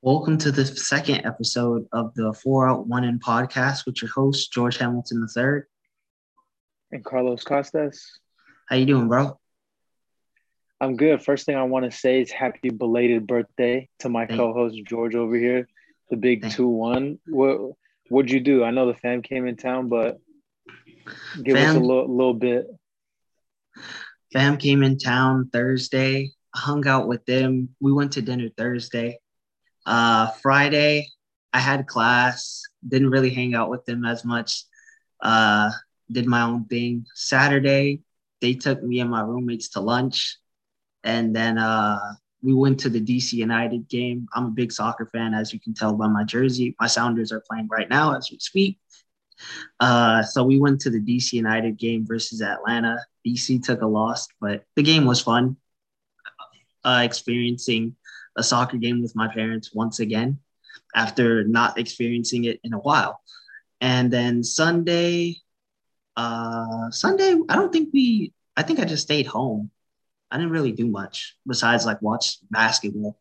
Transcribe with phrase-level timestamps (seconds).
[0.00, 4.52] Welcome to the second episode of the Four Out One In podcast with your host
[4.52, 5.62] George Hamilton III.
[6.92, 8.20] And Carlos Costas.
[8.68, 9.40] How you doing, bro?
[10.80, 11.24] I'm good.
[11.24, 15.16] First thing I want to say is happy belated birthday to my Thank co-host George
[15.16, 15.66] over here,
[16.10, 17.18] the big Thank two one.
[17.26, 17.72] What
[18.08, 18.62] what'd you do?
[18.62, 20.18] I know the fam came in town, but
[21.42, 22.68] give fam, us a little, little bit.
[24.32, 26.30] Fam came in town Thursday.
[26.54, 27.70] I hung out with them.
[27.80, 29.18] We went to dinner Thursday
[29.88, 31.08] uh, Friday,
[31.52, 34.64] I had class, didn't really hang out with them as much.
[35.20, 35.70] Uh,
[36.12, 37.06] did my own thing.
[37.14, 38.02] Saturday,
[38.42, 40.36] they took me and my roommates to lunch.
[41.04, 41.98] And then uh,
[42.42, 44.28] we went to the DC United game.
[44.34, 46.76] I'm a big soccer fan, as you can tell by my jersey.
[46.78, 48.78] My Sounders are playing right now as we speak.
[49.80, 52.98] Uh, so we went to the DC United game versus Atlanta.
[53.26, 55.56] DC took a loss, but the game was fun.
[56.84, 57.96] Uh, experiencing
[58.38, 60.38] a soccer game with my parents once again
[60.94, 63.20] after not experiencing it in a while.
[63.80, 65.36] And then Sunday,
[66.16, 69.70] uh, Sunday, I don't think we, I think I just stayed home.
[70.30, 73.18] I didn't really do much besides like watch basketball.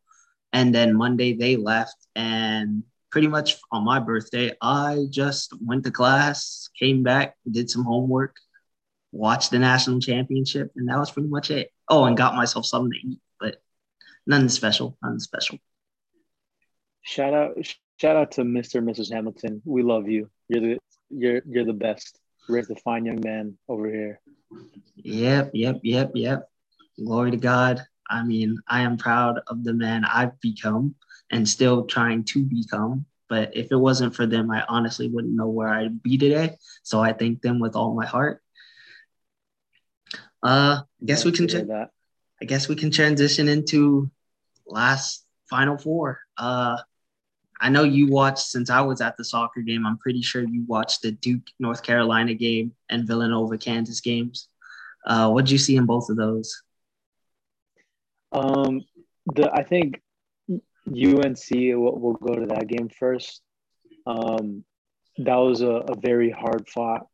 [0.54, 5.92] And then Monday they left, and pretty much on my birthday, I just went to
[5.92, 8.38] class, came back, did some homework,
[9.12, 11.72] watched the national championship, and that was pretty much it.
[11.90, 13.20] Oh, and got myself something to eat
[14.28, 15.58] nothing special, nothing special.
[17.02, 17.58] Shout out,
[18.00, 18.75] shout out to Mr.
[18.75, 19.11] and Mrs.
[19.11, 19.61] Hamilton.
[19.66, 20.30] We love you.
[20.50, 22.19] You're the you're you're the best.
[22.50, 24.22] Raise the fine young man over here.
[24.95, 26.50] Yep, yep, yep, yep.
[26.97, 27.81] Glory to God.
[28.09, 30.95] I mean, I am proud of the man I've become
[31.30, 33.06] and still trying to become.
[33.30, 36.58] But if it wasn't for them, I honestly wouldn't know where I'd be today.
[36.84, 38.41] So I thank them with all my heart.
[40.41, 41.47] Uh, I guess we can.
[41.47, 41.67] Ch-
[42.39, 44.12] I guess we can transition into
[44.68, 46.20] last Final Four.
[46.38, 46.78] Uh,
[47.60, 49.86] I know you watched since I was at the soccer game.
[49.86, 54.47] I'm pretty sure you watched the Duke North Carolina game and Villanova Kansas games.
[55.06, 56.62] Uh, what did you see in both of those?
[58.31, 58.81] Um,
[59.25, 60.02] the I think
[60.50, 61.50] UNC.
[61.52, 63.41] We'll, we'll go to that game first.
[64.06, 64.64] Um,
[65.18, 67.08] that was a, a very hard fought,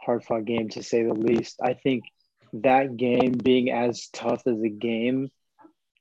[0.00, 1.60] hard fought game to say the least.
[1.62, 2.04] I think
[2.52, 5.30] that game being as tough as a game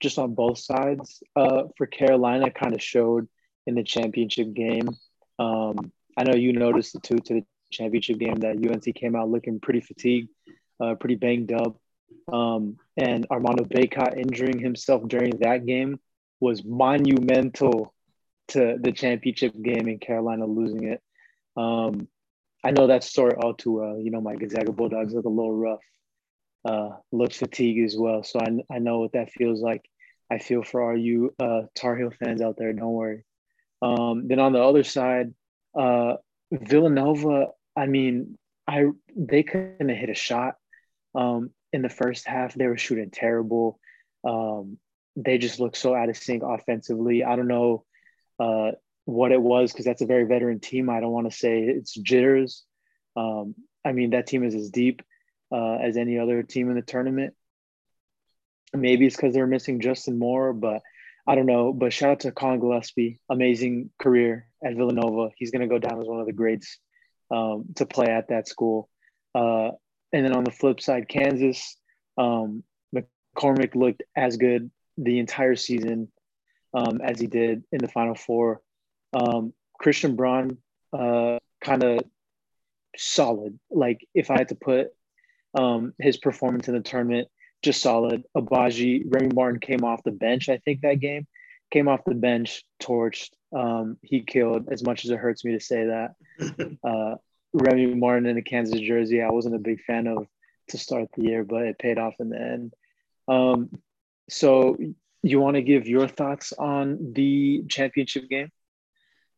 [0.01, 3.27] just on both sides uh, for Carolina kind of showed
[3.67, 4.89] in the championship game.
[5.39, 9.29] Um, I know you noticed the two to the championship game that UNC came out
[9.29, 10.29] looking pretty fatigued,
[10.83, 11.79] uh, pretty banged up.
[12.31, 15.99] Um, and Armando Bacot injuring himself during that game
[16.39, 17.93] was monumental
[18.49, 21.01] to the championship game and Carolina losing it.
[21.55, 22.07] Um,
[22.63, 23.99] I know that story all too well.
[23.99, 25.79] You know, my Gonzaga Bulldogs look a little rough
[26.65, 28.23] uh, looks fatigue as well.
[28.23, 29.83] So I, I know what that feels like.
[30.31, 32.71] I feel for all you uh, Tar Heel fans out there.
[32.71, 33.25] Don't worry.
[33.81, 35.33] Um, then on the other side,
[35.77, 36.15] uh,
[36.51, 37.47] Villanova.
[37.75, 38.85] I mean, I
[39.15, 40.55] they couldn't hit a shot
[41.15, 42.53] um, in the first half.
[42.53, 43.79] They were shooting terrible.
[44.23, 44.77] Um,
[45.15, 47.23] they just looked so out of sync offensively.
[47.23, 47.85] I don't know
[48.39, 48.71] uh,
[49.05, 50.89] what it was because that's a very veteran team.
[50.89, 52.63] I don't want to say it's jitters.
[53.15, 55.01] Um, I mean, that team is as deep
[55.51, 57.33] uh, as any other team in the tournament.
[58.73, 60.81] Maybe it's because they're missing Justin Moore, but
[61.27, 61.73] I don't know.
[61.73, 65.31] But shout out to Collin Gillespie, amazing career at Villanova.
[65.35, 66.79] He's going to go down as one of the greats
[67.29, 68.89] um, to play at that school.
[69.35, 69.71] Uh,
[70.13, 71.77] and then on the flip side, Kansas,
[72.17, 72.63] um,
[72.95, 76.11] McCormack looked as good the entire season
[76.73, 78.61] um, as he did in the Final Four.
[79.13, 80.57] Um, Christian Braun,
[80.93, 81.99] uh, kind of
[82.97, 83.59] solid.
[83.69, 84.89] Like if I had to put
[85.53, 87.27] um, his performance in the tournament
[87.61, 88.23] just solid.
[88.35, 90.49] Agbaji, Remy Martin came off the bench.
[90.49, 91.27] I think that game
[91.69, 93.29] came off the bench, torched.
[93.55, 94.69] Um, he killed.
[94.71, 97.15] As much as it hurts me to say that, uh,
[97.53, 100.27] Remy Martin in a Kansas jersey, I wasn't a big fan of
[100.69, 102.73] to start the year, but it paid off in the end.
[103.27, 103.69] Um,
[104.29, 104.77] so,
[105.23, 108.51] you want to give your thoughts on the championship game?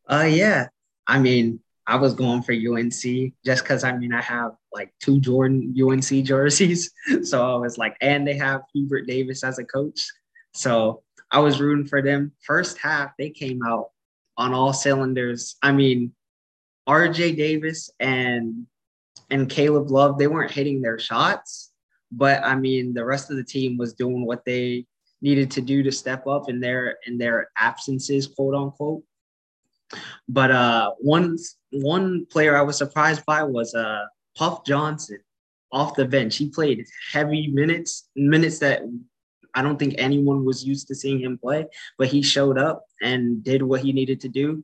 [0.09, 0.67] Uh, yeah.
[1.05, 5.19] I mean, I was going for UNC just because I mean I have like two
[5.19, 6.91] Jordan UNC jerseys,
[7.23, 10.07] so I was like, and they have Hubert Davis as a coach,
[10.53, 12.31] so I was rooting for them.
[12.41, 13.89] First half, they came out
[14.37, 15.55] on all cylinders.
[15.61, 16.13] I mean,
[16.87, 18.65] RJ Davis and
[19.29, 21.71] and Caleb Love, they weren't hitting their shots,
[22.11, 24.85] but I mean the rest of the team was doing what they
[25.21, 29.03] needed to do to step up in their in their absences, quote unquote.
[30.27, 31.37] But uh, one
[31.71, 34.05] one player I was surprised by was uh,
[34.35, 35.19] Puff Johnson
[35.71, 36.37] off the bench.
[36.37, 38.83] He played heavy minutes, minutes that
[39.55, 41.67] I don't think anyone was used to seeing him play,
[41.97, 44.63] but he showed up and did what he needed to do.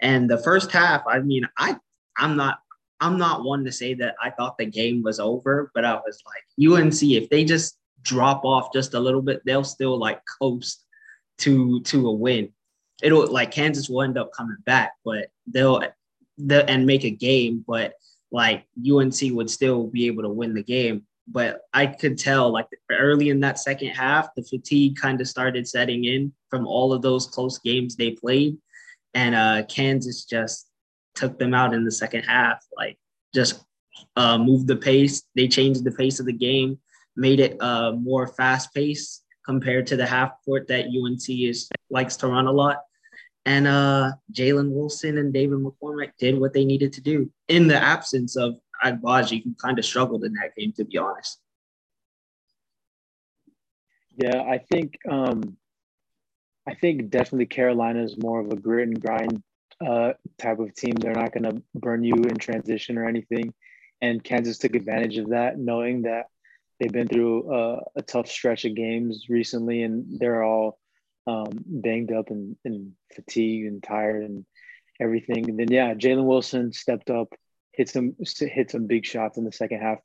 [0.00, 1.76] And the first half, I mean, I
[2.16, 2.58] I'm not
[3.00, 6.20] I'm not one to say that I thought the game was over, but I was
[6.26, 10.84] like, UNC, if they just drop off just a little bit, they'll still like coast
[11.38, 12.52] to to a win.
[13.02, 15.82] It'll like Kansas will end up coming back, but they'll
[16.38, 17.94] the and make a game, but
[18.30, 21.06] like UNC would still be able to win the game.
[21.26, 25.68] But I could tell like early in that second half, the fatigue kind of started
[25.68, 28.56] setting in from all of those close games they played.
[29.14, 30.68] And uh, Kansas just
[31.14, 32.98] took them out in the second half, like
[33.34, 33.64] just
[34.16, 35.22] uh, moved the pace.
[35.34, 36.78] They changed the pace of the game,
[37.16, 42.16] made it uh, more fast paced compared to the half court that UNC is likes
[42.18, 42.78] to run a lot.
[43.48, 47.82] And uh, Jalen Wilson and David McCormack did what they needed to do in the
[47.82, 51.40] absence of Agbaji, who kind of struggled in that game, to be honest.
[54.18, 55.56] Yeah, I think um,
[56.68, 59.42] I think definitely Carolina is more of a grit and grind
[59.80, 60.92] uh, type of team.
[60.96, 63.54] They're not going to burn you in transition or anything.
[64.02, 66.26] And Kansas took advantage of that, knowing that
[66.78, 70.78] they've been through uh, a tough stretch of games recently, and they're all
[71.28, 74.46] um, banged up and, and fatigued and tired and
[74.98, 75.48] everything.
[75.50, 77.28] And then yeah, Jalen Wilson stepped up,
[77.72, 79.98] hit some hit some big shots in the second half.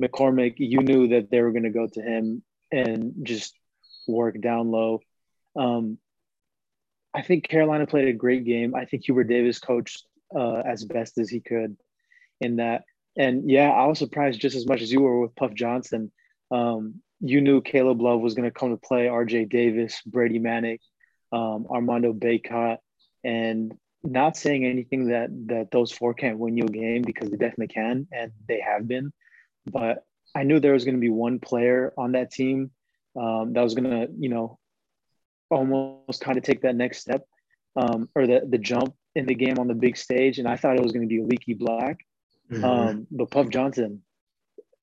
[0.00, 3.54] McCormack, you knew that they were going to go to him and just
[4.06, 5.00] work down low.
[5.56, 5.98] Um,
[7.12, 8.74] I think Carolina played a great game.
[8.76, 11.76] I think Hubert Davis coached uh, as best as he could
[12.40, 12.84] in that.
[13.16, 16.12] And yeah, I was surprised just as much as you were with Puff Johnson.
[16.52, 20.80] Um, you knew Caleb Love was going to come to play RJ Davis, Brady Manek,
[21.32, 22.78] um, Armando Bacot,
[23.22, 27.36] and not saying anything that that those four can't win you a game because they
[27.36, 29.12] definitely can, and they have been.
[29.70, 32.70] But I knew there was going to be one player on that team
[33.20, 34.58] um, that was going to, you know,
[35.50, 37.24] almost kind of take that next step
[37.76, 40.76] um, or the the jump in the game on the big stage, and I thought
[40.76, 41.98] it was going to be Leaky Black.
[42.50, 42.64] Mm-hmm.
[42.64, 44.02] Um, but Puff Johnson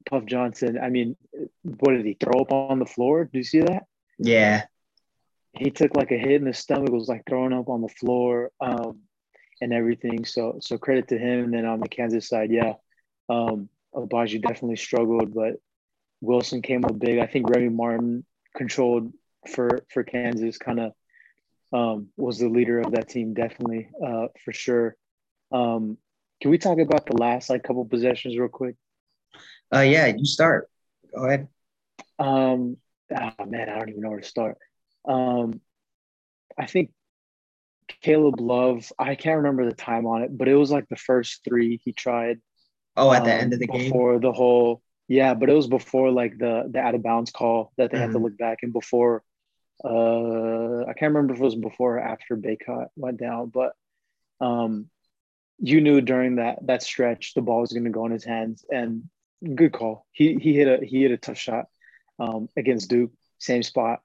[0.08, 0.80] Puff Johnson.
[0.82, 1.16] I mean,
[1.64, 3.26] what did he throw up on the floor?
[3.26, 3.84] Do you see that?
[4.18, 4.64] Yeah.
[5.54, 8.52] He took like a hit in the stomach, was like throwing up on the floor
[8.62, 9.00] um,
[9.62, 10.26] and everything.
[10.26, 11.46] So so credit to him.
[11.46, 12.74] And then on the Kansas side, yeah,
[13.30, 15.56] um, Agbaji definitely struggled, but
[16.22, 17.20] Wilson came up big.
[17.20, 18.26] I think Remy Martin
[18.56, 19.14] controlled
[19.48, 20.94] for for Kansas, kind of
[21.74, 24.96] um, was the leader of that team, definitely uh, for sure.
[25.52, 25.98] Um,
[26.42, 28.76] can we talk about the last like couple possessions real quick?
[29.74, 30.70] Uh, yeah, you start.
[31.16, 31.48] Go ahead.
[32.20, 32.78] Um,
[33.16, 34.58] oh man, I don't even know where to start.
[35.08, 35.62] Um,
[36.58, 36.92] I think
[38.02, 38.92] Caleb Love.
[38.98, 41.94] I can't remember the time on it, but it was like the first three he
[41.94, 42.40] tried.
[42.96, 43.92] Oh, at the um, end of the game.
[43.92, 47.72] Before the whole, yeah, but it was before like the the out of bounds call
[47.78, 48.02] that they mm-hmm.
[48.02, 48.24] had to mm-hmm.
[48.24, 49.24] look back and before.
[49.84, 53.74] Uh, I can't remember if it was before or after Bacot went down, but
[54.42, 54.90] um,
[55.60, 58.66] you knew during that that stretch the ball was going to go in his hands,
[58.70, 59.04] and
[59.56, 60.06] good call.
[60.12, 61.66] He he hit a he hit a tough shot
[62.20, 64.02] um, against Duke, same spot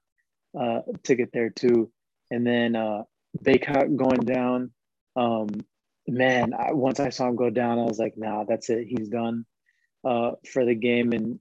[0.59, 1.91] uh, to get there too.
[2.31, 3.03] And then uh,
[3.43, 4.71] Bacot going down.
[5.15, 5.49] Um,
[6.07, 8.87] man, I, once I saw him go down, I was like, nah, that's it.
[8.87, 9.45] He's done
[10.03, 11.11] uh, for the game.
[11.11, 11.39] And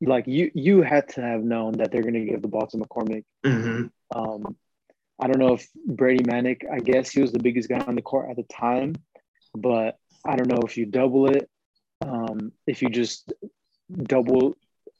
[0.00, 2.76] like you, you had to have known that they're going to give the ball to
[2.76, 3.24] McCormack.
[3.44, 3.86] Mm-hmm.
[4.18, 4.56] Um,
[5.20, 8.02] I don't know if Brady Manek, I guess he was the biggest guy on the
[8.02, 8.94] court at the time,
[9.54, 11.48] but I don't know if you double it
[12.06, 13.32] um, if you just
[14.04, 14.56] double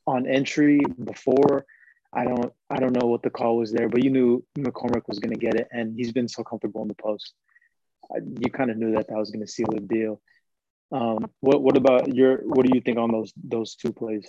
[0.06, 1.64] on entry before,
[2.12, 5.18] I don't I don't know what the call was there, but you knew McCormack was
[5.18, 7.34] going to get it, and he's been so comfortable in the post.
[8.14, 10.20] You kind of knew that that was going to seal the deal.
[10.92, 14.28] Um, what what about your what do you think on those those two plays?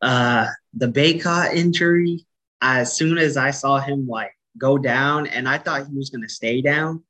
[0.00, 2.26] Uh, the Bacot injury.
[2.64, 6.22] As soon as I saw him like go down, and I thought he was going
[6.22, 7.02] to stay down,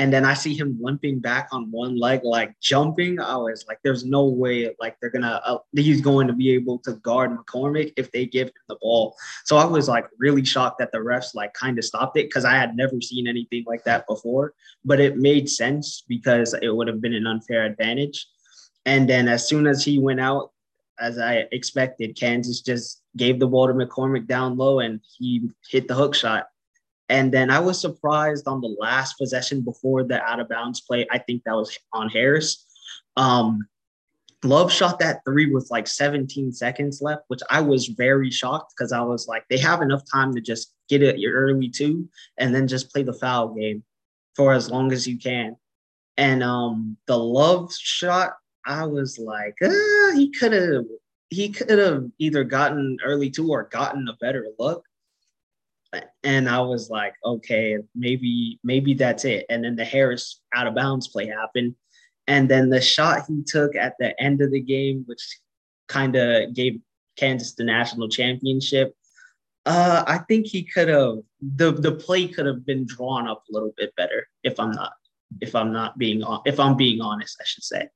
[0.00, 3.20] and then I see him limping back on one leg, like jumping.
[3.20, 6.78] I was like, "There's no way, like they're gonna, uh, he's going to be able
[6.86, 9.14] to guard McCormack if they give him the ball."
[9.44, 12.46] So I was like really shocked that the refs like kind of stopped it because
[12.46, 14.54] I had never seen anything like that before.
[14.86, 18.26] But it made sense because it would have been an unfair advantage.
[18.86, 20.52] And then as soon as he went out,
[20.98, 25.88] as I expected, Kansas just gave the ball to McCormack down low, and he hit
[25.88, 26.46] the hook shot.
[27.10, 31.08] And then I was surprised on the last possession before the out of bounds play.
[31.10, 32.64] I think that was on Harris.
[33.16, 33.66] Um,
[34.42, 38.90] Love shot that three with like 17 seconds left, which I was very shocked because
[38.92, 42.66] I was like, they have enough time to just get it early two and then
[42.66, 43.82] just play the foul game
[44.36, 45.56] for as long as you can.
[46.16, 50.84] And um, the Love shot, I was like, uh, he could have
[51.28, 54.84] he could have either gotten early two or gotten a better look
[56.22, 59.46] and I was like, okay, maybe maybe that's it.
[59.48, 61.74] And then the Harris out of bounds play happened,
[62.26, 65.38] and then the shot he took at the end of the game, which
[65.88, 66.80] kind of gave
[67.16, 68.94] Kansas the national championship.
[69.66, 73.52] Uh, I think he could have the the play could have been drawn up a
[73.52, 74.92] little bit better if I'm not
[75.40, 77.88] if I'm not being on if I'm being honest, I should say.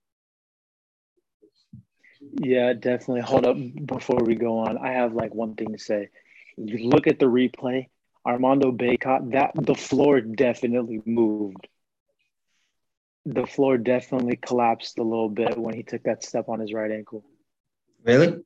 [2.32, 3.20] Yeah, definitely.
[3.20, 4.78] Hold up before we go on.
[4.78, 6.08] I have like one thing to say.
[6.56, 7.88] You look at the replay,
[8.24, 11.68] Armando Bacot, that the floor definitely moved.
[13.26, 16.90] The floor definitely collapsed a little bit when he took that step on his right
[16.90, 17.24] ankle.
[18.04, 18.42] Really?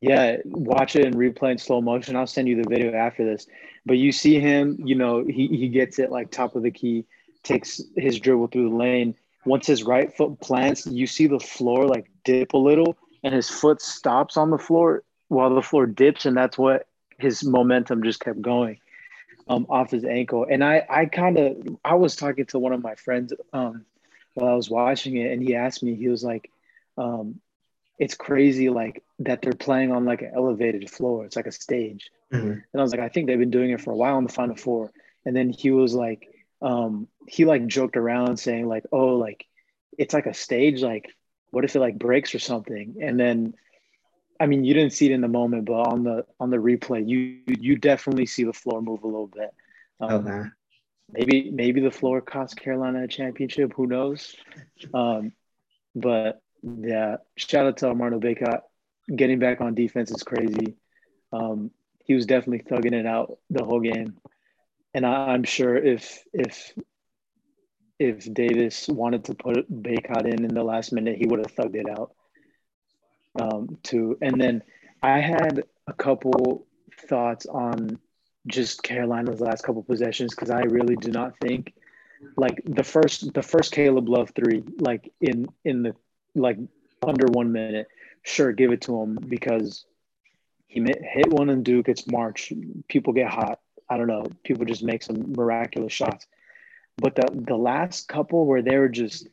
[0.00, 2.16] Yeah, watch it and replay in slow motion.
[2.16, 3.46] I'll send you the video after this.
[3.84, 7.06] But you see him, you know, he, he gets it like top of the key,
[7.42, 9.14] takes his dribble through the lane.
[9.44, 13.48] Once his right foot plants, you see the floor like dip a little and his
[13.48, 16.26] foot stops on the floor while the floor dips.
[16.26, 16.86] And that's what
[17.18, 18.78] his momentum just kept going
[19.48, 20.46] um, off his ankle.
[20.50, 23.84] And I, I kind of, I was talking to one of my friends um,
[24.34, 26.50] while I was watching it and he asked me, he was like,
[26.98, 27.40] um,
[27.98, 31.24] it's crazy like that they're playing on like an elevated floor.
[31.24, 32.10] It's like a stage.
[32.32, 32.50] Mm-hmm.
[32.50, 34.32] And I was like, I think they've been doing it for a while in the
[34.32, 34.90] Final Four.
[35.24, 36.28] And then he was like,
[36.62, 39.46] um, he like joked around saying like, oh, like
[39.98, 40.82] it's like a stage.
[40.82, 41.12] Like,
[41.50, 42.96] what if it like breaks or something?
[43.02, 43.54] And then,
[44.40, 47.06] I mean, you didn't see it in the moment, but on the on the replay,
[47.06, 49.50] you you definitely see the floor move a little bit.
[50.00, 50.48] Um, okay.
[51.12, 53.74] Maybe maybe the floor cost Carolina a championship.
[53.76, 54.34] Who knows?
[54.94, 55.32] Um,
[55.94, 58.60] but yeah, shout out to Armando Bacot.
[59.14, 60.76] Getting back on defense is crazy.
[61.32, 61.70] Um,
[62.04, 64.16] he was definitely thugging it out the whole game,
[64.94, 66.72] and I, am sure if if
[67.98, 71.76] if Davis wanted to put Bacot in in the last minute, he would have thugged
[71.76, 72.14] it out.
[73.38, 74.62] Um, too, and then
[75.02, 76.66] I had a couple
[77.08, 77.98] thoughts on
[78.46, 81.74] just Carolina's last couple possessions because I really do not think
[82.36, 85.94] like the first the first Caleb Love three like in in the
[86.34, 86.58] like
[87.02, 87.88] under one minute,
[88.22, 89.84] sure, give it to him because
[90.66, 91.88] he hit one in Duke.
[91.88, 92.52] It's March.
[92.88, 93.60] People get hot.
[93.88, 94.26] I don't know.
[94.44, 96.26] People just make some miraculous shots.
[96.96, 99.26] But the the last couple where they were just,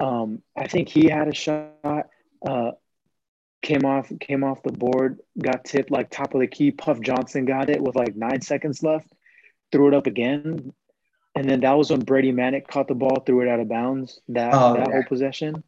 [0.00, 2.08] um, I think he had a shot.
[2.46, 2.72] Uh,
[3.62, 6.70] came off came off the board, got tipped like top of the key.
[6.70, 9.08] Puff Johnson got it with like nine seconds left,
[9.70, 10.72] threw it up again,
[11.34, 14.20] and then that was when Brady Manek caught the ball, threw it out of bounds.
[14.28, 14.92] That oh, that yeah.
[14.92, 15.64] whole possession.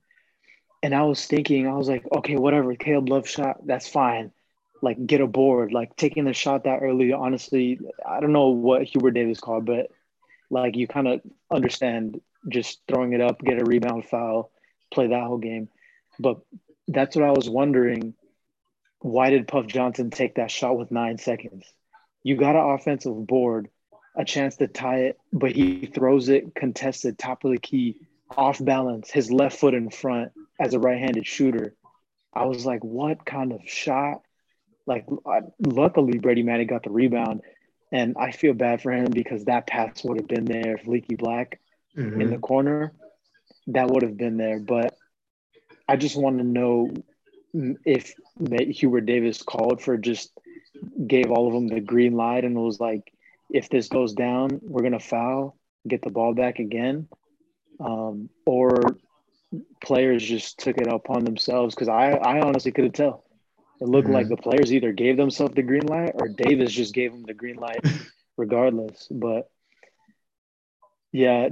[0.82, 4.32] And I was thinking, I was like, okay, whatever, Caleb Love shot, that's fine.
[4.82, 5.72] Like, get a board.
[5.72, 9.90] Like, taking the shot that early, honestly, I don't know what Hubert Davis called, but
[10.50, 12.20] like, you kind of understand
[12.50, 14.50] just throwing it up, get a rebound foul,
[14.92, 15.70] play that whole game.
[16.18, 16.40] But
[16.88, 18.14] that's what I was wondering.
[19.00, 21.64] Why did Puff Johnson take that shot with nine seconds?
[22.22, 23.68] You got an offensive board,
[24.16, 27.96] a chance to tie it, but he throws it contested, top of the key,
[28.30, 31.74] off balance, his left foot in front as a right-handed shooter.
[32.32, 34.22] I was like, what kind of shot?
[34.86, 35.06] Like,
[35.58, 37.42] luckily Brady Manek got the rebound,
[37.92, 41.16] and I feel bad for him because that pass would have been there if Leaky
[41.16, 41.60] Black
[41.96, 42.20] mm-hmm.
[42.20, 42.92] in the corner,
[43.68, 44.58] that would have been there.
[44.58, 44.96] But
[45.88, 46.90] I just want to know
[47.84, 48.14] if
[48.48, 50.32] Hubert Davis called for just
[51.06, 53.12] gave all of them the green light and was like,
[53.50, 57.08] if this goes down, we're gonna foul, get the ball back again,
[57.78, 58.96] um, or
[59.82, 63.24] players just took it upon themselves because I, I honestly couldn't tell.
[63.80, 64.14] It looked mm-hmm.
[64.14, 67.34] like the players either gave themselves the green light or Davis just gave them the
[67.34, 67.84] green light,
[68.36, 69.06] regardless.
[69.10, 69.50] But
[71.12, 71.48] yeah,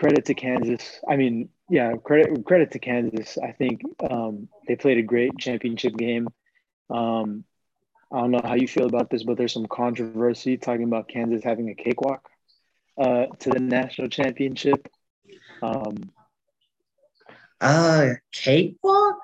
[0.00, 0.98] credit to Kansas.
[1.06, 3.36] I mean, yeah, credit credit to Kansas.
[3.36, 6.26] I think um, they played a great championship game.
[6.88, 7.44] Um,
[8.10, 11.44] I don't know how you feel about this, but there's some controversy talking about Kansas
[11.44, 12.26] having a cakewalk
[12.98, 14.88] uh, to the national championship.
[15.62, 15.96] Um,
[17.60, 19.18] uh, cakewalk.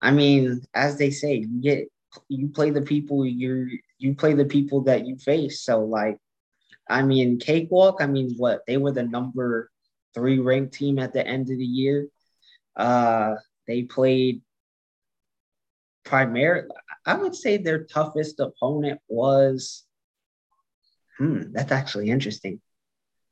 [0.00, 1.88] I mean, as they say, you get
[2.28, 3.66] you play the people you
[3.98, 5.60] you play the people that you face.
[5.60, 6.18] So like,
[6.88, 7.96] I mean, cakewalk.
[7.98, 9.70] I mean, what they were the number
[10.14, 12.08] three ranked team at the end of the year.
[12.76, 13.34] Uh,
[13.66, 14.42] they played
[16.04, 16.68] primarily.
[17.06, 19.84] I would say their toughest opponent was.
[21.18, 22.60] Hmm, that's actually interesting.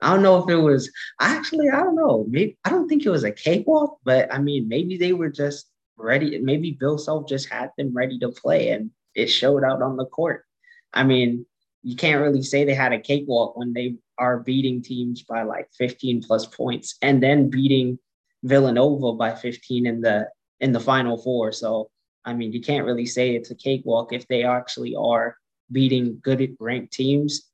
[0.01, 2.25] I don't know if it was actually, I don't know.
[2.29, 5.69] Maybe I don't think it was a cakewalk, but I mean, maybe they were just
[5.97, 6.39] ready.
[6.39, 10.07] Maybe Bill Self just had them ready to play and it showed out on the
[10.07, 10.45] court.
[10.93, 11.47] I mean,
[11.83, 15.69] you can't really say they had a cakewalk when they are beating teams by like
[15.77, 17.99] 15 plus points and then beating
[18.43, 20.29] Villanova by 15 in the
[20.61, 21.53] in the final four.
[21.53, 21.91] So
[22.25, 25.37] I mean, you can't really say it's a cakewalk if they actually are
[25.71, 27.51] beating good ranked teams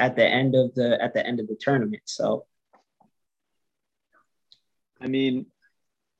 [0.00, 2.02] at the end of the at the end of the tournament.
[2.06, 2.46] So
[5.00, 5.46] I mean,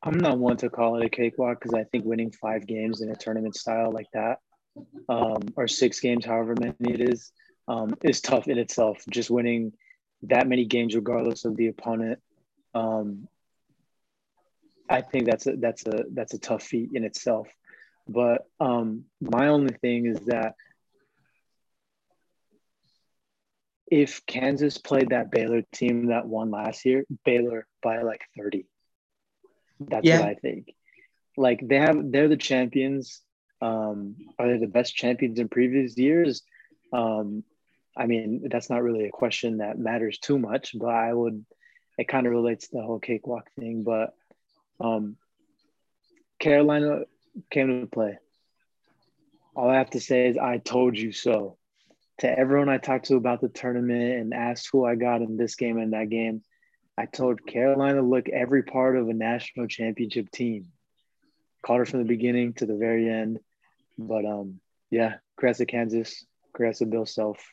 [0.03, 3.11] I'm not one to call it a cakewalk because I think winning five games in
[3.11, 4.39] a tournament style like that,
[5.09, 7.33] um, or six games, however many it is,
[7.69, 9.05] um, is tough in itself.
[9.09, 9.73] Just winning
[10.23, 12.19] that many games, regardless of the opponent,
[12.75, 13.29] um,
[14.89, 17.49] I think that's a that's a that's a tough feat in itself.
[18.09, 20.55] But um, my only thing is that
[23.91, 28.67] if Kansas played that Baylor team that won last year, Baylor by like 30.
[29.81, 30.21] That's yeah.
[30.21, 30.75] what I think.
[31.37, 33.23] Like they have they're the champions.
[33.61, 36.43] Um, are they the best champions in previous years?
[36.93, 37.45] Um,
[37.99, 41.45] I mean, that's not really a question that matters too much, but I would
[41.99, 43.83] it kind of relates to the whole cakewalk thing.
[43.83, 44.15] But
[44.81, 45.17] um,
[46.39, 47.01] Carolina
[47.51, 48.19] came to play.
[49.57, 51.57] All I have to say is I told you so.
[52.19, 55.57] To everyone I talked to about the tournament and asked who I got in this
[55.57, 56.43] game and that game,
[56.97, 60.67] I told Carolina look every part of a national championship team.
[61.63, 63.41] Called her from the beginning to the very end.
[63.97, 67.45] But um, yeah, congrats to Kansas, congrats to Bill Self.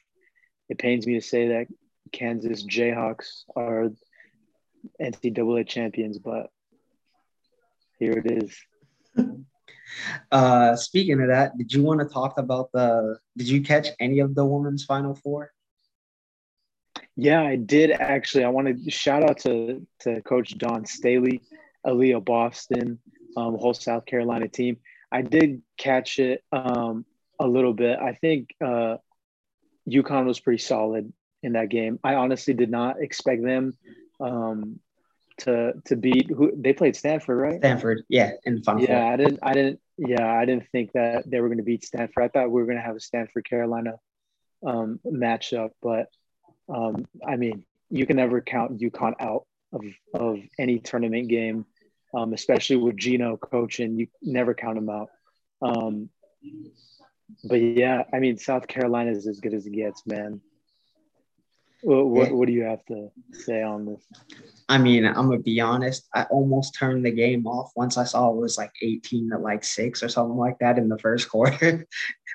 [0.70, 1.68] It pains me to say that
[2.12, 3.92] Kansas Jayhawks are
[5.02, 6.50] NCAA champions, but
[8.00, 8.58] here it is.
[10.32, 13.18] Uh, speaking of that, did you want to talk about the?
[13.38, 15.52] Did you catch any of the women's Final Four?
[17.16, 18.44] Yeah, I did actually.
[18.44, 21.42] I want to shout out to to Coach Dawn Staley,
[21.86, 23.00] Aliyah Boston,
[23.38, 24.78] um, whole South Carolina team.
[25.12, 27.06] I did catch it um,
[27.40, 27.98] a little bit.
[28.00, 28.98] I think uh,
[29.90, 31.12] UConn was pretty solid
[31.44, 32.00] in that game.
[32.04, 33.74] I honestly did not expect them
[34.20, 34.80] um,
[35.40, 37.60] to to beat who they played Stanford, right?
[37.60, 38.82] Stanford, yeah, in the final.
[38.82, 39.14] Yeah, four.
[39.14, 42.24] I didn't, I didn't, yeah, I didn't think that they were going to beat Stanford.
[42.24, 44.00] I thought we were going to have a Stanford Carolina
[44.66, 46.08] um, matchup, but
[46.68, 51.66] um, I mean, you can never count UConn out of of any tournament game,
[52.14, 54.00] um, especially with Gino coaching.
[54.00, 55.10] You never count them out.
[55.62, 56.10] Um,
[57.44, 60.42] but yeah, I mean, South Carolina is as good as it gets, man.
[61.82, 64.04] What, what, what do you have to say on this?
[64.68, 66.08] I mean, I'm gonna be honest.
[66.16, 69.64] I almost turned the game off once I saw it was like 18 to like
[69.64, 71.86] six or something like that in the first quarter.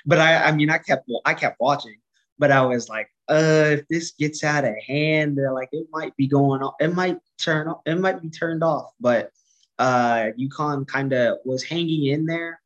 [0.07, 1.97] but I, I mean, I kept, I kept watching.
[2.39, 6.17] But I was like, uh, if this gets out of hand, they're like, it might
[6.17, 6.75] be going off.
[6.81, 7.83] It might turn off.
[7.85, 8.93] It might be turned off.
[8.99, 9.31] But
[9.79, 12.61] uh, UConn kind of was hanging in there.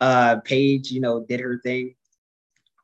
[0.00, 1.94] Uh, Paige, you know, did her thing.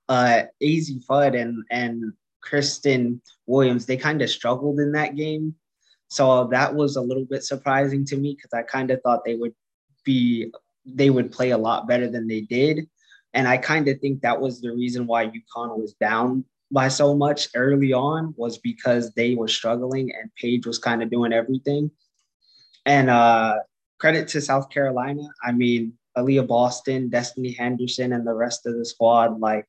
[0.09, 5.55] Uh, Azzi Fudd and and Christyn Williams, they kind of struggled in that game.
[6.09, 9.37] So that was a little bit surprising to me because I kind of thought they
[9.37, 9.55] would
[10.05, 10.53] be
[10.85, 12.89] they would play a lot better than they did.
[13.35, 17.15] And I kind of think that was the reason why UConn was down by so
[17.15, 21.91] much early on was because they were struggling and Paige was kind of doing everything.
[22.87, 23.59] And uh,
[23.99, 25.23] credit to South Carolina.
[25.45, 29.67] I mean, Aliyah Boston, Destanni Henderson, and the rest of the squad, like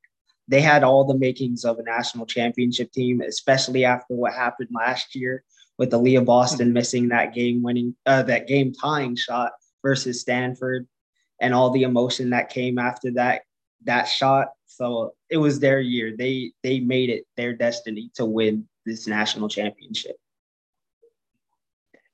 [0.47, 5.15] they had all the makings of a national championship team, especially after what happened last
[5.15, 5.43] year
[5.77, 6.73] with Aliyah Boston mm-hmm.
[6.73, 9.51] missing that game winning, uh, that game tying shot
[9.81, 10.87] versus Stanford,
[11.39, 13.43] and all the emotion that came after that
[13.85, 14.49] that shot.
[14.67, 16.15] So it was their year.
[16.17, 20.17] They they made it their destiny to win this national championship.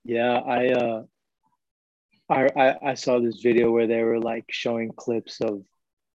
[0.03, 1.03] Yeah, I uh
[2.29, 5.63] I, I, I saw this video where they were like showing clips of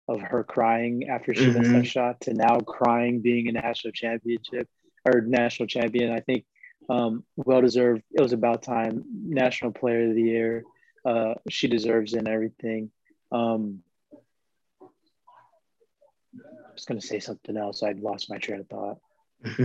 [0.08, 1.58] of her crying after she mm-hmm.
[1.58, 1.84] missed that mm-hmm.
[1.84, 4.68] shot to now crying being a national championship
[5.04, 6.10] or national champion.
[6.10, 6.44] I think
[6.88, 8.02] um, well deserved.
[8.10, 9.04] It was about time.
[9.24, 10.64] National Player of the Year.
[11.04, 12.90] Uh, she deserves it and everything.
[13.30, 13.82] Um,
[14.82, 17.84] I was gonna say something else.
[17.84, 18.98] I'd lost my train of thought.
[19.44, 19.64] uh,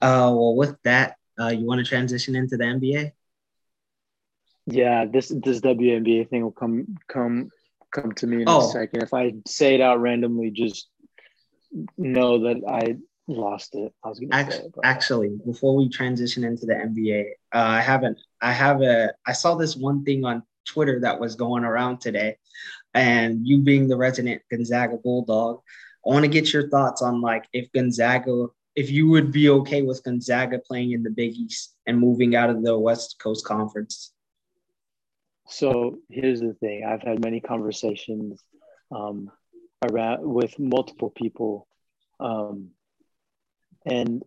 [0.00, 3.12] well, with that, uh, you want to transition into the NBA?
[4.66, 7.50] Yeah, this this WNBA thing will come come
[7.92, 8.68] come to me in oh.
[8.68, 9.02] a second.
[9.02, 10.88] If I say it out randomly, just
[11.96, 12.96] know that I
[13.28, 13.92] lost it.
[14.04, 17.24] I was going to say actually before we transition into the NBA,
[17.54, 18.18] uh, I haven't.
[18.40, 19.12] I have a.
[19.26, 22.36] I saw this one thing on Twitter that was going around today,
[22.94, 25.60] and you being the resident Gonzaga Bulldog,
[26.06, 29.82] I want to get your thoughts on like if Gonzaga, if you would be okay
[29.82, 34.12] with Gonzaga playing in the Big East and moving out of the West Coast Conference.
[35.48, 38.42] So here's the thing: I've had many conversations
[38.90, 39.30] um,
[39.82, 41.66] around with multiple people,
[42.20, 42.70] um,
[43.84, 44.22] and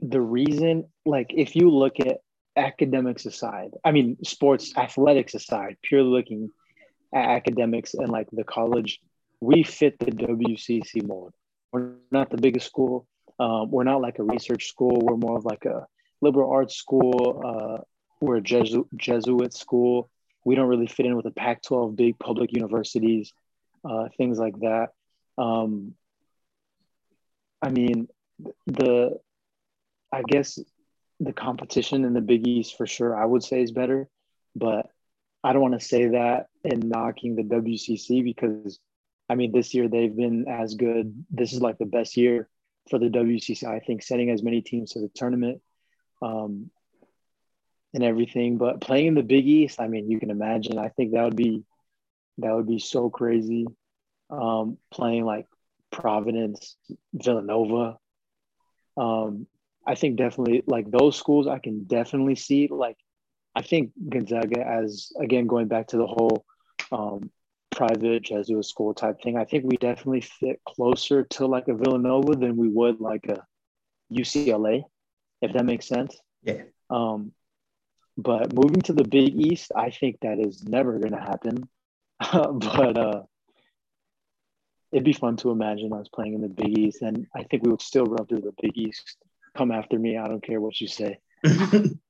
[0.00, 2.18] the reason, like, if you look at
[2.56, 6.50] academics aside, I mean, sports athletics aside, purely looking
[7.14, 9.00] at academics and like the college
[9.40, 11.34] we fit the WCC mold.
[11.72, 13.06] We're not the biggest school.
[13.38, 15.00] Um, we're not like a research school.
[15.02, 15.86] We're more of like a
[16.22, 17.42] liberal arts school.
[17.44, 17.82] Uh,
[18.20, 20.08] we're a Jesu- Jesuit school.
[20.44, 23.32] We don't really fit in with the Pac 12 big public universities,
[23.88, 24.90] uh, things like that.
[25.38, 25.94] Um,
[27.62, 28.08] I mean,
[28.66, 29.18] the,
[30.12, 30.58] I guess
[31.20, 34.08] the competition in the Big East for sure, I would say is better,
[34.54, 34.86] but
[35.42, 38.78] I don't want to say that and knocking the WCC because
[39.28, 41.24] I mean, this year they've been as good.
[41.30, 42.48] This is like the best year
[42.90, 45.62] for the WCC, I think, sending as many teams to the tournament
[46.20, 46.70] um,
[47.94, 48.58] and everything.
[48.58, 50.78] But playing in the Big East, I mean, you can imagine.
[50.78, 51.64] I think that would be
[52.38, 53.66] that would be so crazy.
[54.28, 55.46] Um, playing like
[55.92, 56.76] Providence,
[57.14, 57.96] Villanova.
[58.96, 59.46] Um,
[59.86, 61.46] I think definitely like those schools.
[61.46, 62.96] I can definitely see like
[63.54, 66.44] I think Gonzaga as again going back to the whole
[66.90, 67.30] um,
[67.70, 69.36] private Jesuit school type thing.
[69.36, 73.44] I think we definitely fit closer to like a Villanova than we would like a
[74.12, 74.82] UCLA,
[75.42, 76.18] if that makes sense.
[76.42, 76.62] Yeah.
[76.90, 77.32] Um,
[78.16, 81.68] but moving to the Big East, I think that is never going to happen.
[82.32, 83.22] but uh,
[84.92, 87.70] it'd be fun to imagine us playing in the Big East, and I think we
[87.70, 89.16] would still run through the Big East.
[89.56, 90.16] Come after me.
[90.16, 91.18] I don't care what you say.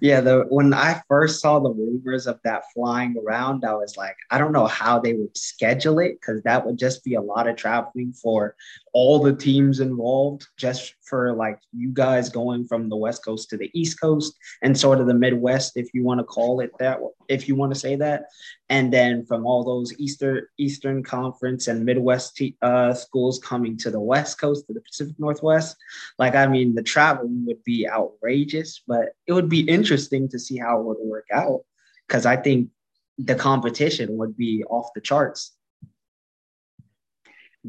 [0.00, 4.16] yeah, the when I first saw the rumors of that flying around, I was like,
[4.30, 7.48] I don't know how they would schedule it because that would just be a lot
[7.48, 8.54] of traveling for
[8.92, 13.56] all the teams involved, just for like you guys going from the West Coast to
[13.56, 16.98] the East Coast and sort of the Midwest, if you want to call it that,
[17.28, 18.24] if you want to say that,
[18.70, 24.00] and then from all those Eastern Eastern Conference and Midwest uh, schools coming to the
[24.00, 25.76] West Coast to the Pacific Northwest.
[26.18, 30.58] Like, I mean, the traveling would be outrageous, but it would be interesting to see
[30.58, 31.60] how it would work out
[32.06, 32.70] because I think
[33.18, 35.54] the competition would be off the charts.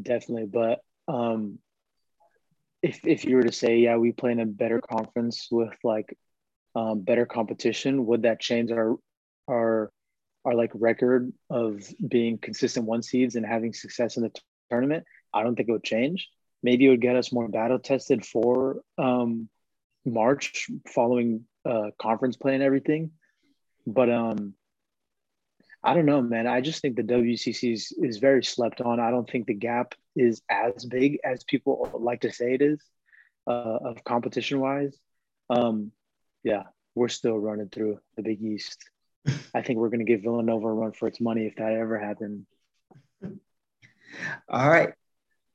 [0.00, 1.58] Definitely, but um,
[2.82, 6.16] if if you were to say, yeah, we play in a better conference with like
[6.74, 8.96] um, better competition, would that change our
[9.48, 9.92] our
[10.44, 14.40] our like record of being consistent one seeds and having success in the t-
[14.70, 15.04] tournament?
[15.34, 16.28] I don't think it would change.
[16.62, 19.48] Maybe it would get us more battle tested for um,
[20.04, 23.10] March following uh, conference play and everything.
[23.86, 24.54] But um,
[25.82, 26.46] I don't know, man.
[26.46, 29.00] I just think the WCC is, is very slept on.
[29.00, 32.80] I don't think the gap is as big as people like to say it is,
[33.46, 34.96] uh, of competition wise.
[35.48, 35.92] Um,
[36.42, 38.88] yeah, we're still running through the Big East.
[39.54, 41.98] I think we're going to give Villanova a run for its money if that ever
[41.98, 42.46] happened.
[44.48, 44.92] All right.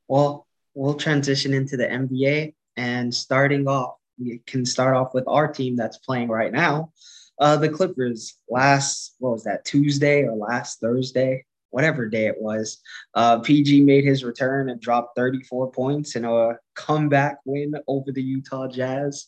[0.07, 5.51] Well, we'll transition into the NBA and starting off, we can start off with our
[5.51, 6.91] team that's playing right now.
[7.39, 12.81] Uh, the Clippers last, what was that, Tuesday or last Thursday, whatever day it was.
[13.13, 18.23] Uh, PG made his return and dropped 34 points in a comeback win over the
[18.23, 19.27] Utah Jazz.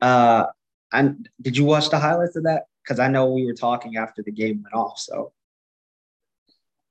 [0.00, 0.46] Uh,
[0.92, 2.64] and did you watch the highlights of that?
[2.82, 4.98] Because I know we were talking after the game went off.
[4.98, 5.32] So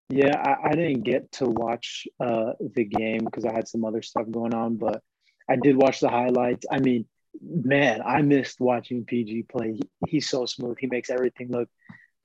[0.10, 4.02] yeah, I, I didn't get to watch uh, the game because I had some other
[4.02, 5.02] stuff going on, but
[5.50, 6.66] I did watch the highlights.
[6.72, 7.06] I mean,
[7.42, 9.74] man, I missed watching PG play.
[9.74, 10.78] He, he's so smooth.
[10.80, 11.70] He makes everything look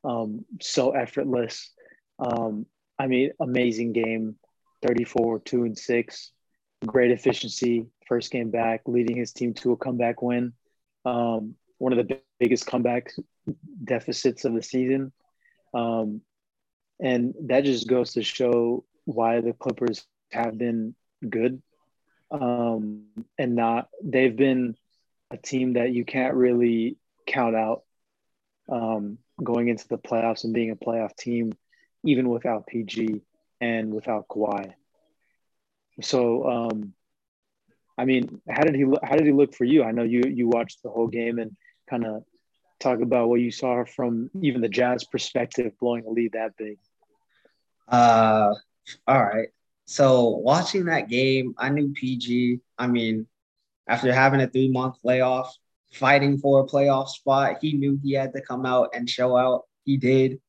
[0.05, 1.71] um, so effortless.
[2.19, 2.67] Um,
[2.99, 4.37] I mean, amazing game
[4.83, 6.33] 34, 2 and 6.
[6.87, 7.87] Great efficiency.
[8.07, 10.53] First game back, leading his team to a comeback win.
[11.05, 13.13] Um, one of the biggest comeback
[13.85, 15.13] deficits of the season.
[15.73, 16.23] Um,
[17.01, 20.95] and that just goes to show why the Clippers have been
[21.29, 21.63] good
[22.31, 23.07] um,
[23.39, 24.77] and not, they've been
[25.31, 27.83] a team that you can't really count out
[28.69, 31.53] um, going into the playoffs and being a playoff team,
[32.05, 33.23] even without PG
[33.61, 34.73] and without Kawhi.
[36.03, 36.95] So, um,
[37.99, 39.85] I mean, how did he how did he look for you?
[39.85, 41.57] I know you you watched the whole game and
[41.89, 42.25] kind of
[42.79, 46.79] talk about what you saw from even the Jazz perspective, blowing a lead that big.
[47.87, 48.55] Uh,
[49.07, 49.49] all right.
[49.85, 52.61] So watching that game, I knew PG.
[52.79, 53.27] I mean,
[53.91, 55.53] after having a three month layoff,
[55.93, 59.65] fighting for a playoff spot, he knew he had to come out and show out.
[59.85, 60.41] He did,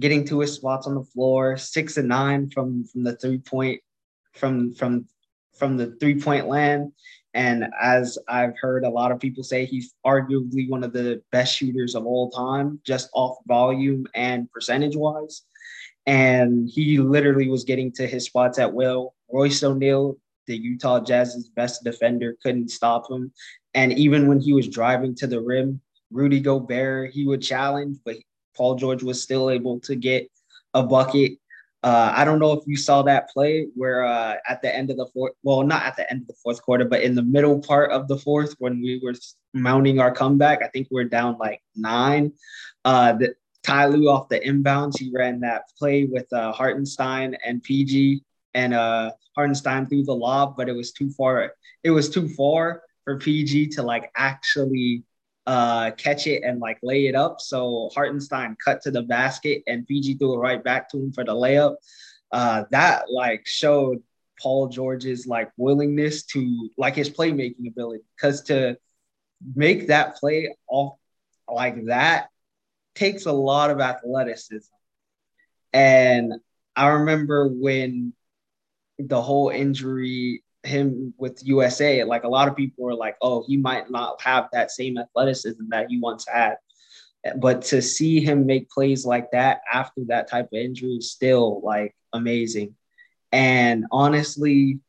[0.00, 3.80] getting to his spots on the floor, six and nine from from the three point
[4.34, 5.06] from from
[5.56, 6.92] from the three point land.
[7.32, 11.56] And as I've heard a lot of people say, he's arguably one of the best
[11.56, 15.42] shooters of all time, just off volume and percentage wise.
[16.06, 19.14] And he literally was getting to his spots at will.
[19.32, 20.16] Royce O'Neale
[20.50, 23.32] the Utah Jazz's best defender couldn't stop him.
[23.74, 28.16] And even when he was driving to the rim, Rudy Gobert, he would challenge, but
[28.56, 30.28] Paul George was still able to get
[30.74, 31.38] a bucket.
[31.84, 34.96] Uh, I don't know if you saw that play where uh, at the end of
[34.96, 37.60] the fourth, well, not at the end of the fourth quarter, but in the middle
[37.60, 39.14] part of the fourth, when we were
[39.54, 42.32] mounting our comeback, I think we are down like nine.
[42.84, 47.62] Uh, the, Ty Lue off the inbounds, he ran that play with uh, Hartenstein and
[47.62, 51.54] PG, and uh, Hartenstein threw the lob, but it was too far.
[51.82, 55.04] It was too far for PG to like actually
[55.46, 57.40] uh, catch it and like lay it up.
[57.40, 61.24] So Hartenstein cut to the basket and PG threw it right back to him for
[61.24, 61.76] the layup.
[62.32, 64.02] Uh, that like showed
[64.40, 68.76] Paul George's like willingness to like his playmaking ability because to
[69.54, 70.96] make that play off
[71.48, 72.28] like that
[72.94, 74.72] takes a lot of athleticism.
[75.72, 76.34] And
[76.76, 78.12] I remember when
[79.08, 83.56] the whole injury him with USA, like a lot of people were like, oh, he
[83.56, 86.56] might not have that same athleticism that he once had.
[87.36, 91.60] But to see him make plays like that after that type of injury is still
[91.62, 92.74] like amazing.
[93.32, 94.80] And honestly,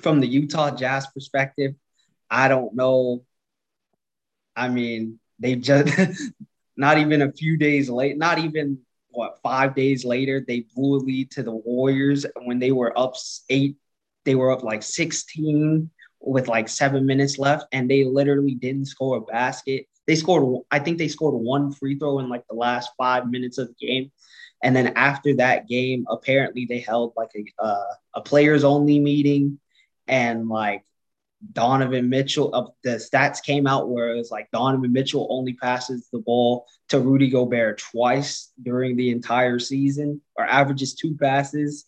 [0.00, 1.74] from the Utah Jazz perspective,
[2.30, 3.24] I don't know.
[4.54, 6.22] I mean, they just
[6.76, 8.78] not even a few days late, not even
[9.18, 13.14] what five days later, they blew a lead to the Warriors when they were up
[13.50, 13.76] eight
[14.24, 19.16] they were up like 16 with like seven minutes left, and they literally didn't score
[19.16, 19.86] a basket.
[20.06, 23.56] They scored, I think they scored one free throw in like the last five minutes
[23.56, 24.12] of the game.
[24.62, 29.58] And then after that game, apparently they held like a, uh, a players only meeting
[30.06, 30.84] and like
[31.52, 36.08] Donovan Mitchell, uh, the stats came out where it was like Donovan Mitchell only passes
[36.12, 41.86] the ball to Rudy Gobert twice during the entire season, or averages two passes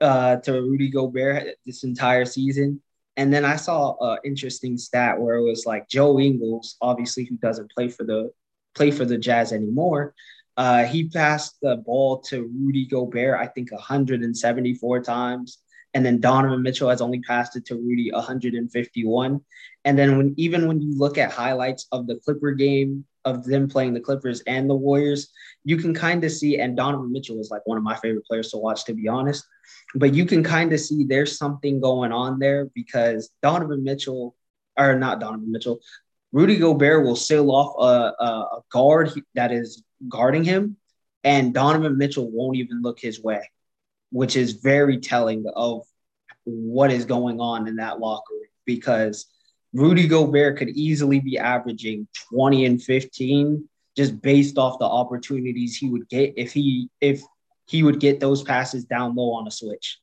[0.00, 2.82] uh, to Rudy Gobert this entire season.
[3.16, 7.36] And then I saw an interesting stat where it was like Joe Ingles, obviously who
[7.36, 8.30] doesn't play for the
[8.74, 10.14] play for the Jazz anymore.
[10.56, 15.58] Uh, he passed the ball to Rudy Gobert, I think 174 times.
[15.96, 19.40] And then Donovan Mitchell has only passed it to Rudy 151.
[19.86, 23.66] And then when even when you look at highlights of the Clipper game of them
[23.66, 25.32] playing the Clippers and the Warriors,
[25.64, 28.50] you can kind of see, and Donovan Mitchell is like one of my favorite players
[28.50, 29.42] to watch, to be honest.
[29.94, 34.36] But you can kind of see there's something going on there because Donovan Mitchell,
[34.78, 35.80] or not Donovan Mitchell,
[36.30, 38.28] Rudy Gobert will sail off a, a,
[38.58, 40.76] a guard that is guarding him,
[41.24, 43.48] and Donovan Mitchell won't even look his way,
[44.16, 45.82] which is very telling of
[46.44, 49.26] what is going on in that locker room because
[49.74, 55.90] Rudy Gobert could easily be averaging 20 and 15 just based off the opportunities he
[55.90, 57.20] would get if he if
[57.66, 59.98] he would get those passes down low on a switch.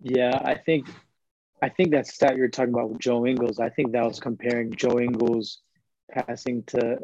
[0.00, 0.86] Yeah, I think
[1.60, 4.72] I think that stat you're talking about with Joe Ingles, I think that was comparing
[4.76, 5.58] Joe Ingles
[6.08, 7.00] passing to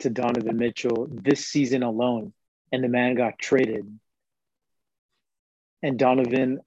[0.00, 2.34] to Donovan Mitchell this season alone,
[2.72, 3.98] and the man got traded.
[5.82, 6.60] And Donovan,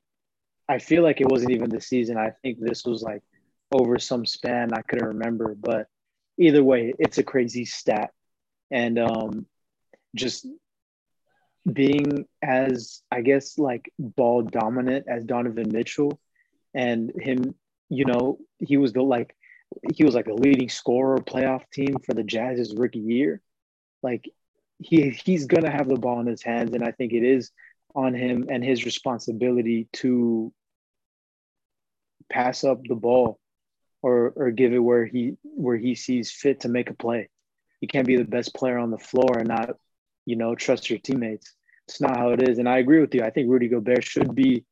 [0.67, 2.17] I feel like it wasn't even the season.
[2.17, 3.21] I think this was like
[3.71, 4.73] over some span.
[4.73, 5.87] I couldn't remember, but
[6.37, 8.11] either way, it's a crazy stat.
[8.71, 9.45] And um,
[10.15, 10.47] just
[11.71, 16.19] being as, I guess, like ball dominant as Donovan Mitchell
[16.73, 17.55] and him,
[17.89, 19.35] you know, he was the like,
[19.93, 23.41] he was like a leading scorer playoff team for the Jazz's rookie year.
[24.01, 24.29] Like
[24.83, 27.51] he he's gonna have the ball in his hands, and I think it is
[27.95, 30.51] on him and his responsibility to
[32.31, 33.39] pass up the ball
[34.01, 37.29] or or give it where he where he sees fit to make a play.
[37.81, 39.71] You can't be the best player on the floor and not,
[40.25, 41.53] you know, trust your teammates.
[41.87, 42.57] It's not how it is.
[42.57, 43.23] And I agree with you.
[43.23, 44.63] I think Rudy Gobert should be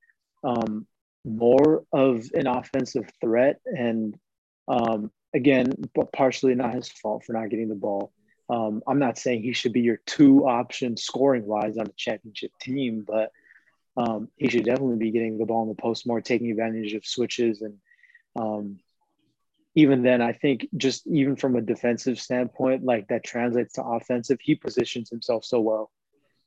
[0.43, 0.87] um,
[1.25, 3.59] more of an offensive threat.
[3.65, 4.17] And
[4.67, 5.73] um, again,
[6.13, 8.13] partially not his fault for not getting the ball.
[8.51, 12.51] Um, I'm not saying he should be your two option scoring wise on a championship
[12.59, 13.31] team, but
[13.95, 17.05] um, he should definitely be getting the ball in the post more, taking advantage of
[17.05, 17.61] switches.
[17.61, 17.75] And
[18.35, 18.79] um,
[19.73, 24.39] even then, I think just even from a defensive standpoint, like that translates to offensive,
[24.41, 25.91] he positions himself so well.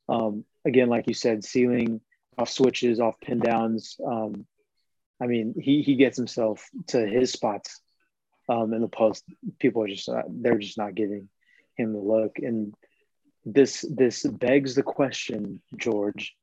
[0.07, 2.01] Um, again, like you said, sealing
[2.37, 3.97] off switches, off pin downs.
[4.05, 4.45] Um,
[5.19, 7.81] I mean, he, he gets himself to his spots
[8.47, 9.23] um, in the post.
[9.57, 11.29] People are just, they're just not giving
[11.77, 12.37] him the look.
[12.39, 12.73] And
[13.45, 16.35] this this begs the question, George.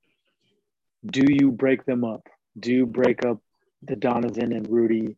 [1.05, 2.29] Do you break them up?
[2.59, 3.39] Do you break up
[3.83, 5.17] the Donovan and Rudy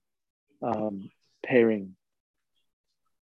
[0.62, 1.10] um,
[1.44, 1.96] pairing?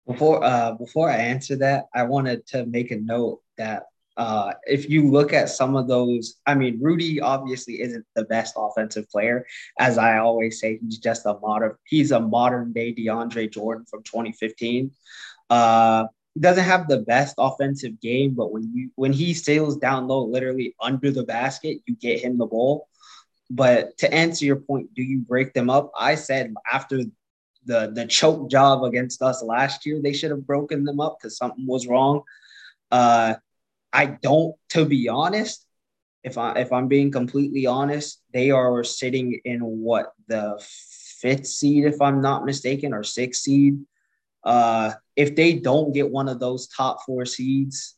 [0.07, 3.85] Before uh, before I answer that, I wanted to make a note that
[4.17, 8.55] uh, if you look at some of those, I mean, Rudy obviously isn't the best
[8.57, 9.47] offensive player.
[9.79, 14.03] As I always say, he's just a modern, he's a modern day DeAndre Jordan from
[14.05, 14.93] 2015.
[15.51, 20.09] Uh, he doesn't have the best offensive game, but when you when he sails down
[20.09, 22.89] low, literally under the basket, you get him the ball.
[23.51, 25.93] But to answer your point, do you break them up?
[25.97, 27.05] I said after
[27.65, 31.37] the the choke job against us last year, they should have broken them up because
[31.37, 32.23] something was wrong.
[32.91, 33.35] Uh,
[33.93, 35.65] I don't, to be honest,
[36.25, 40.61] if I if I'm being completely honest, they are sitting in what the
[41.21, 43.79] fifth seed, if I'm not mistaken, or sixth seed.
[44.45, 47.97] Uh, if they don't get one of those top four seeds,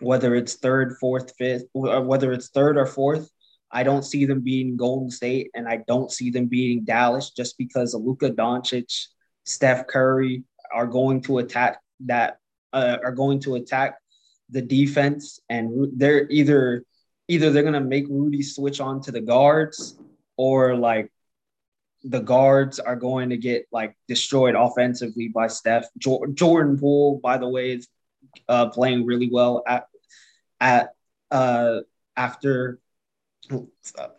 [0.00, 3.30] whether it's third, fourth, fifth, or whether it's third or fourth,
[3.70, 7.58] I don't see them beating Golden State, and I don't see them beating Dallas just
[7.58, 9.08] because Luka Doncic,
[9.44, 12.38] Steph Curry are going to attack that
[12.72, 13.96] uh, are going to attack
[14.50, 16.84] the defense, and they're either
[17.28, 19.98] either they're gonna make Rudy switch on to the guards,
[20.36, 21.10] or like
[22.04, 25.86] the guards are going to get like destroyed offensively by Steph.
[25.98, 27.88] Jordan Poole, by the way, is
[28.48, 29.86] uh, playing really well at
[30.60, 30.94] at
[31.30, 31.80] uh,
[32.16, 32.78] after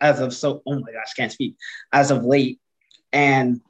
[0.00, 1.56] as of so oh my gosh, can't speak
[1.92, 2.60] as of late,
[3.12, 3.60] and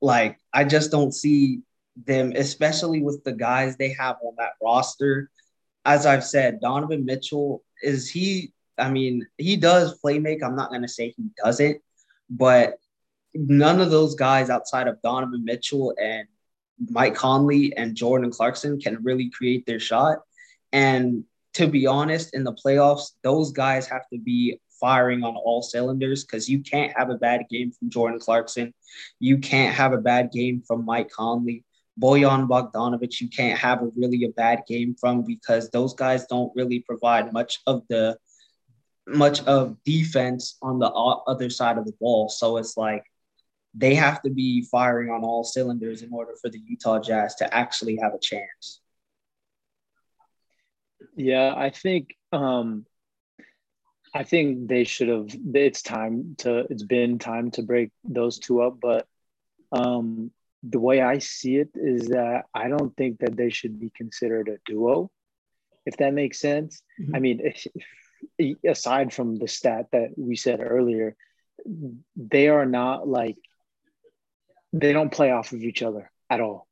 [0.00, 1.62] like I just don't see
[2.06, 5.30] them, especially with the guys they have on that roster.
[5.86, 8.52] As I've said, Donovan Mitchell is he.
[8.76, 10.42] I mean, he does play make.
[10.42, 11.80] I'm not gonna say he doesn't,
[12.28, 12.78] but
[13.34, 16.26] none of those guys outside of Donovan Mitchell and
[16.88, 20.18] Mike Conley and Jordan Clarkson can really create their shot.
[20.72, 25.62] And to be honest, in the playoffs, those guys have to be firing on all
[25.62, 28.74] cylinders because you can't have a bad game from Jordan Clarkson.
[29.20, 31.64] You can't have a bad game from Mike Conley.
[32.00, 36.52] Bojan Bogdanovich, you can't have a really a bad game from because those guys don't
[36.56, 38.18] really provide much of the
[39.06, 42.28] much of defense on the other side of the ball.
[42.28, 43.04] So it's like
[43.74, 47.54] they have to be firing on all cylinders in order for the Utah Jazz to
[47.54, 48.80] actually have a chance.
[51.16, 52.86] Yeah, I think um
[54.14, 58.62] I think they should have it's time to it's been time to break those two
[58.62, 59.06] up, but
[59.72, 60.30] um
[60.62, 64.48] the way I see it is that I don't think that they should be considered
[64.48, 65.10] a duo,
[65.84, 66.82] if that makes sense.
[66.98, 67.14] Mm-hmm.
[67.14, 67.66] I mean, if,
[68.38, 71.16] if, aside from the stat that we said earlier,
[72.16, 73.36] they are not like
[74.74, 76.66] they don't play off of each other at all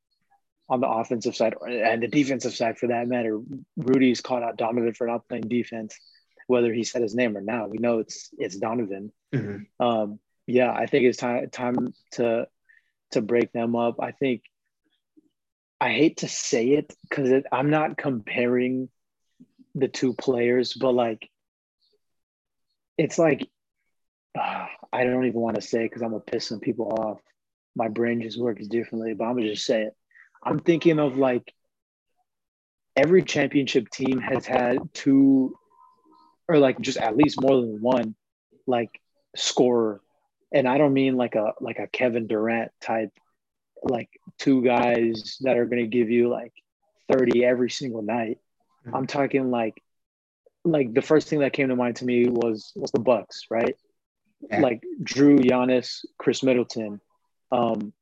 [0.68, 3.40] on the offensive side and the defensive side for that matter.
[3.76, 5.96] Rudy's called out Donovan for not playing defense,
[6.48, 7.70] whether he said his name or not.
[7.70, 9.12] We know it's it's Donovan.
[9.32, 9.84] Mm-hmm.
[9.84, 12.48] Um, yeah, I think it's time time to
[13.12, 13.96] to break them up.
[14.00, 14.42] I think
[15.80, 18.88] I hate to say it because I'm not comparing
[19.76, 21.30] the two players, but like
[22.98, 23.48] it's like
[24.36, 27.20] uh, I don't even want to say because I'm gonna piss some people off
[27.74, 29.96] my brain just works differently, but I'm gonna just say it.
[30.42, 31.52] I'm thinking of like
[32.96, 35.56] every championship team has had two
[36.48, 38.14] or like just at least more than one
[38.66, 39.00] like
[39.36, 40.00] scorer.
[40.52, 43.10] And I don't mean like a like a Kevin Durant type,
[43.82, 46.52] like two guys that are gonna give you like
[47.10, 48.38] 30 every single night.
[48.86, 48.96] Mm-hmm.
[48.96, 49.82] I'm talking like
[50.64, 53.76] like the first thing that came to mind to me was was the Bucks, right?
[54.50, 54.60] Yeah.
[54.60, 57.00] Like Jrue, Giannis, Khris Middleton,
[57.52, 57.92] um,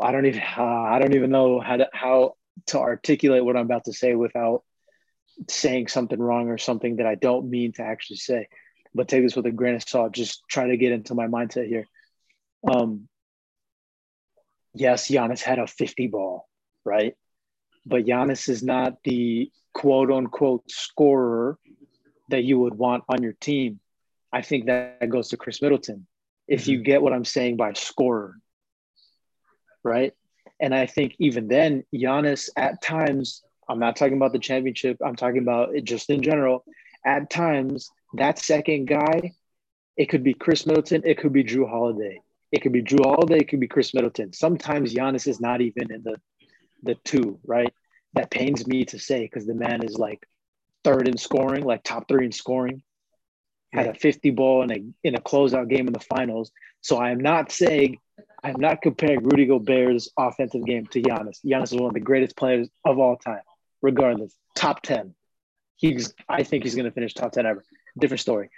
[0.00, 2.34] I don't even uh, I don't even know how to how
[2.68, 4.62] to articulate what I'm about to say without
[5.48, 8.48] saying something wrong or something that I don't mean to actually say.
[8.94, 10.12] But take this with a grain of salt.
[10.12, 11.86] Just try to get into my mindset here.
[12.68, 13.08] Um,
[14.74, 16.48] yes, Giannis had a 50 ball,
[16.84, 17.14] right?
[17.86, 21.58] But Giannis is not the quote unquote scorer
[22.28, 23.80] that you would want on your team.
[24.32, 26.06] I think that goes to Khris Middleton.
[26.46, 26.84] If you mm-hmm.
[26.84, 28.36] get what I'm saying by scorer,
[29.84, 30.12] right?
[30.60, 35.16] And I think even then, Giannis at times, I'm not talking about the championship, I'm
[35.16, 36.64] talking about it just in general.
[37.04, 39.32] At times, that second guy,
[39.96, 42.20] it could be Khris Middleton, it could be Jrue Holiday.
[42.52, 44.32] It could be Jrue Holiday, it could be Khris Middleton.
[44.32, 46.20] Sometimes Giannis is not even in the
[46.82, 47.72] the two, right?
[48.14, 50.26] That pains me to say because the man is like
[50.84, 52.82] third in scoring, like top three in scoring.
[53.72, 56.50] Had a 50 ball in a in a closeout game in the finals.
[56.80, 57.98] So I am not saying
[58.42, 61.44] I'm not comparing Rudy Gobert's offensive game to Giannis.
[61.44, 63.42] Giannis is one of the greatest players of all time,
[63.82, 64.34] regardless.
[64.54, 65.14] Top 10.
[65.76, 67.64] He's I think he's gonna finish top 10 ever.
[67.98, 68.50] Different story.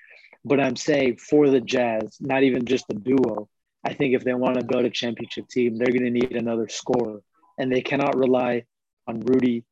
[0.45, 3.49] But I'm saying for the Jazz, not even just the duo,
[3.85, 7.21] I think if they want to build a championship team, they're gonna need another scorer.
[7.59, 8.65] And they cannot rely
[9.07, 9.65] on Rudy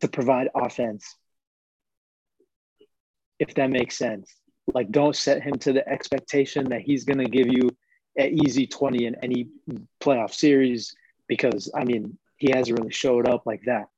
[0.00, 1.16] to provide offense.
[3.38, 4.34] If that makes sense.
[4.66, 7.70] Like don't set him to the expectation that he's gonna give you
[8.18, 9.48] easy 20 in any
[10.00, 10.94] playoff series
[11.28, 13.88] because I mean he hasn't really showed up like that.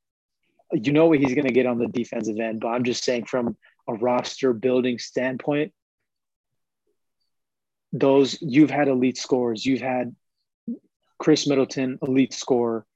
[0.73, 3.25] You know what he's going to get on the defensive end, but I'm just saying
[3.25, 3.57] from
[3.89, 5.73] a roster building standpoint,
[7.93, 9.65] those you've had elite scores.
[9.65, 10.15] You've had
[11.19, 12.87] Khris Middleton, elite scorer,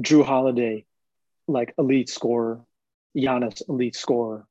[0.00, 0.84] Jrue Holiday,
[1.48, 2.60] like elite scorer,
[3.16, 4.46] Giannis, elite scorer,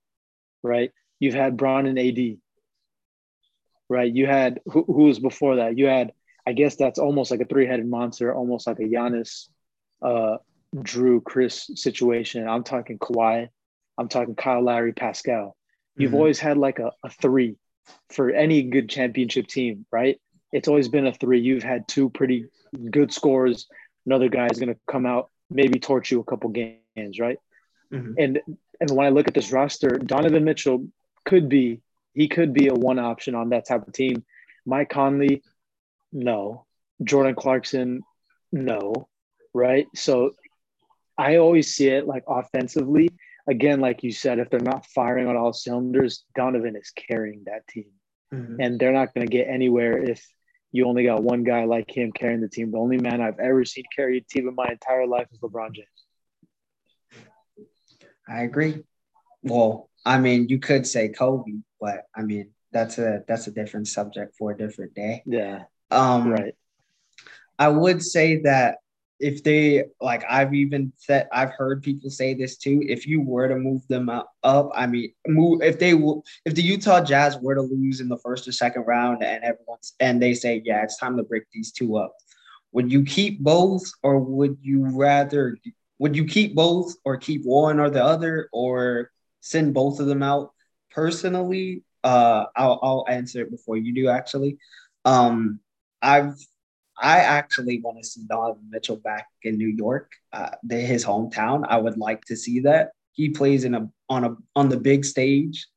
[0.64, 0.92] right?
[1.20, 2.38] You've had Bron and AD,
[3.94, 4.12] right?
[4.12, 5.78] You had who, who was before that?
[5.78, 6.12] You had,
[6.46, 9.48] I guess that's almost like a three-headed monster, almost like a Giannis,
[10.02, 10.38] uh,
[10.76, 12.48] Jrue, Khris situation.
[12.48, 13.50] I'm talking Kawhi,
[13.98, 15.56] I'm talking Kyle Lowry, Pascal.
[15.96, 16.18] You've mm-hmm.
[16.18, 17.56] always had like a, a three
[18.12, 20.20] for any good championship team, right?
[20.52, 21.40] It's always been a three.
[21.40, 22.48] You've had two pretty
[22.90, 23.68] good scores.
[24.06, 27.38] Another guy is going to come out, maybe torch you a couple games, right?
[27.92, 28.14] Mm-hmm.
[28.18, 28.42] And
[28.80, 30.88] and when I look at this roster, Donovan Mitchell
[31.26, 31.82] could be
[32.14, 34.24] he could be a one option on that type of team.
[34.66, 35.44] Mike Conley,
[36.12, 36.66] no.
[37.04, 38.04] Jordan Clarkson,
[38.52, 39.08] no.
[39.54, 39.88] Right.
[39.96, 40.36] So
[41.18, 43.10] I always see it like offensively.
[43.48, 47.68] Again, like you said, if they're not firing on all cylinders, Donovan is carrying that
[47.68, 47.92] team.
[48.34, 48.62] Mm-hmm.
[48.62, 50.26] And they're not going to get anywhere if
[50.72, 52.72] you only got one guy like him carrying the team.
[52.72, 55.74] The only man I've ever seen carry a team in my entire life is LeBron
[55.74, 55.88] James.
[58.28, 58.84] I agree.
[59.44, 61.52] Well, I mean, you could say Kobe,
[61.84, 65.22] but I mean, that's a that's a different subject for a different day.
[65.26, 65.64] Yeah.
[65.92, 66.56] Um, right.
[67.60, 68.78] I would say that
[69.20, 72.82] if they like, I've even said I've heard people say this too.
[72.88, 76.56] If you were to move them up, up I mean, move if they will, if
[76.56, 80.22] the Utah Jazz were to lose in the first or second round, and everyone's and
[80.22, 82.16] they say, yeah, it's time to break these two up.
[82.72, 85.58] Would you keep both, or would you rather
[86.00, 89.12] would you keep both or keep one or the other or
[89.42, 90.53] send both of them out
[90.94, 94.58] personally uh i'll, I'll answer it before you do actually
[95.06, 95.60] um
[96.02, 96.36] i've
[97.00, 101.78] i actually want to see donovan mitchell back in new york uh his hometown i
[101.78, 105.68] would like to see that he plays in a on a on the big stage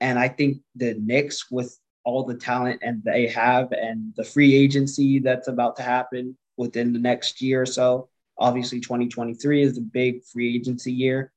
[0.00, 4.54] and i think the Knicks with all the talent and they have and the free
[4.54, 8.08] agency that's about to happen within the next year or so
[8.38, 11.31] Obviously, 2023 is the big free agency year.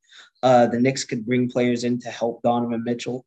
[0.45, 3.25] Uh, the Knicks could bring players in to help Donovan Mitchell.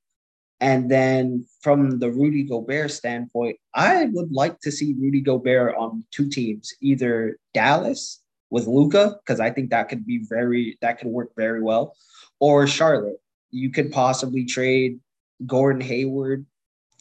[0.61, 6.05] And then from the Rudy Gobert standpoint, I would like to see Rudy Gobert on
[6.13, 11.09] two teams, either Dallas with Luka, because I think that could be very that could
[11.09, 11.97] work very well,
[12.39, 13.21] or Charlotte.
[13.51, 15.01] You could possibly trade
[15.45, 16.47] Gordon Hayward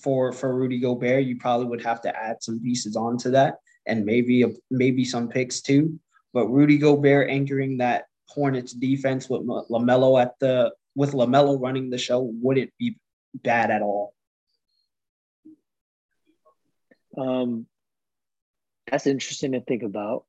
[0.01, 1.25] for for Rudy Gobert.
[1.25, 5.29] You probably would have to add some pieces onto that, and maybe a, maybe some
[5.29, 5.99] picks too.
[6.33, 11.97] But Rudy Gobert anchoring that Hornets defense with LaMelo at the with LaMelo running the
[11.97, 12.97] show wouldn't be
[13.33, 14.13] bad at all.
[17.17, 17.67] Um,
[18.89, 20.25] that's interesting to think about.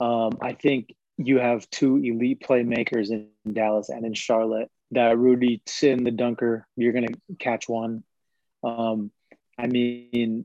[0.00, 4.70] Um, I think you have two elite playmakers in Dallas and in Charlotte.
[4.90, 8.04] That Rudy Sin the dunker, you're gonna catch one.
[8.62, 9.10] Um,
[9.56, 10.44] I mean,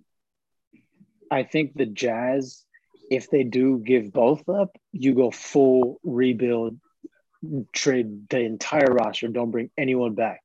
[1.30, 2.64] I think the Jazz
[3.10, 6.78] if they do give both up, you go full rebuild,
[7.74, 10.42] trade the entire roster, don't bring anyone back.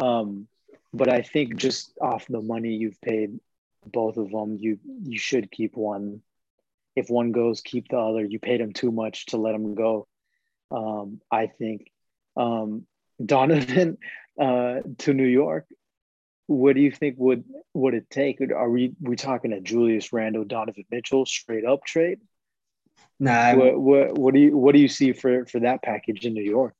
[0.00, 0.46] Um,
[0.92, 3.38] but I think just off the money you've paid
[3.86, 6.22] both of them, you you should keep one.
[6.96, 8.24] If one goes, keep the other.
[8.24, 10.06] You paid him too much to let him go.
[10.70, 11.90] Um, I think
[12.36, 12.86] um,
[13.24, 13.98] Donovan
[14.40, 15.66] uh, to New York
[16.48, 17.44] what do you think would
[17.74, 18.40] would it take?
[18.40, 22.18] Are we we talking a Julius Randle, Donovan Mitchell straight up trade?
[23.20, 23.54] Nah.
[23.54, 26.42] What, what what do you what do you see for for that package in New
[26.42, 26.74] York?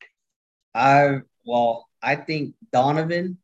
[0.74, 3.38] I well, I think Donovan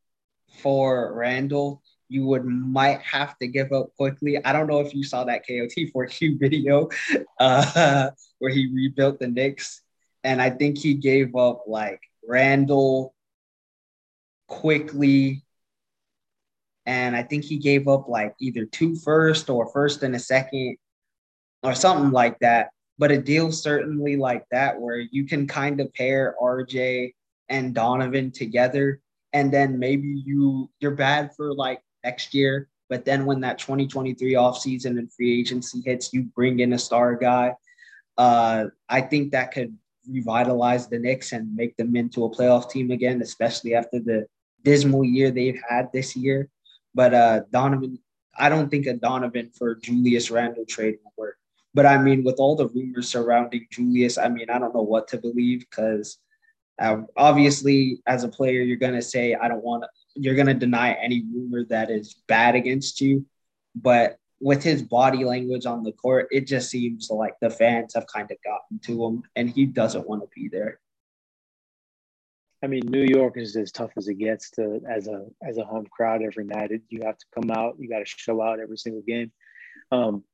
[0.62, 4.42] for Randle, you would might have to give up Quickley.
[4.42, 6.88] I don't know if you saw that KOT4Q video
[7.38, 9.82] uh, where he rebuilt the Knicks,
[10.22, 13.14] and I think he gave up like Randle
[14.48, 15.43] Quickley
[16.86, 20.76] and I think he gave up like either two first or first and a second
[21.62, 22.70] or something like that.
[22.98, 27.12] But a deal certainly like that where you can kind of pair RJ
[27.48, 29.00] and Donovan together,
[29.32, 32.68] and then maybe you you're bad for like next year.
[32.88, 37.16] But then when that 2023 offseason and free agency hits, you bring in a star
[37.16, 37.54] guy.
[38.16, 39.76] Uh, I think that could
[40.08, 44.26] revitalize the Knicks and make them into a playoff team again, especially after the
[44.62, 46.48] dismal year they've had this year.
[46.94, 47.98] But uh, Donovan,
[48.38, 51.36] I don't think a Donovan for Julius Randle trade will work.
[51.74, 55.08] But I mean, with all the rumors surrounding Julius, I mean, I don't know what
[55.08, 56.18] to believe because
[56.80, 59.88] uh, obviously, as a player, you're gonna say I don't want to.
[60.14, 63.26] You're gonna deny any rumor that is bad against you.
[63.74, 68.06] But with his body language on the court, it just seems like the fans have
[68.06, 70.80] kind of gotten to him and he doesn't want to be there.
[72.64, 75.64] I mean, New York is as tough as it gets to as a as a
[75.64, 76.70] home crowd every night.
[76.88, 79.32] You have to come out, you got to show out every single game.
[79.92, 80.24] Um,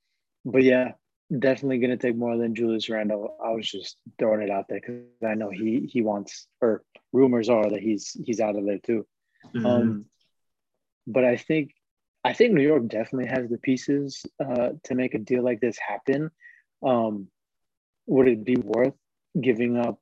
[0.45, 0.93] but yeah,
[1.37, 3.37] definitely going to take more than Julius Randle.
[3.45, 7.49] I was just throwing it out there because I know he he wants, or rumors
[7.49, 9.05] are that he's he's out of there too.
[9.53, 9.66] Mm-hmm.
[9.66, 10.05] Um,
[11.09, 11.72] but I think
[12.22, 15.78] I think New York definitely has the pieces uh, to make a deal like this
[15.85, 16.31] happen.
[16.81, 17.26] Um,
[18.07, 18.95] would it be worth
[19.41, 19.99] giving up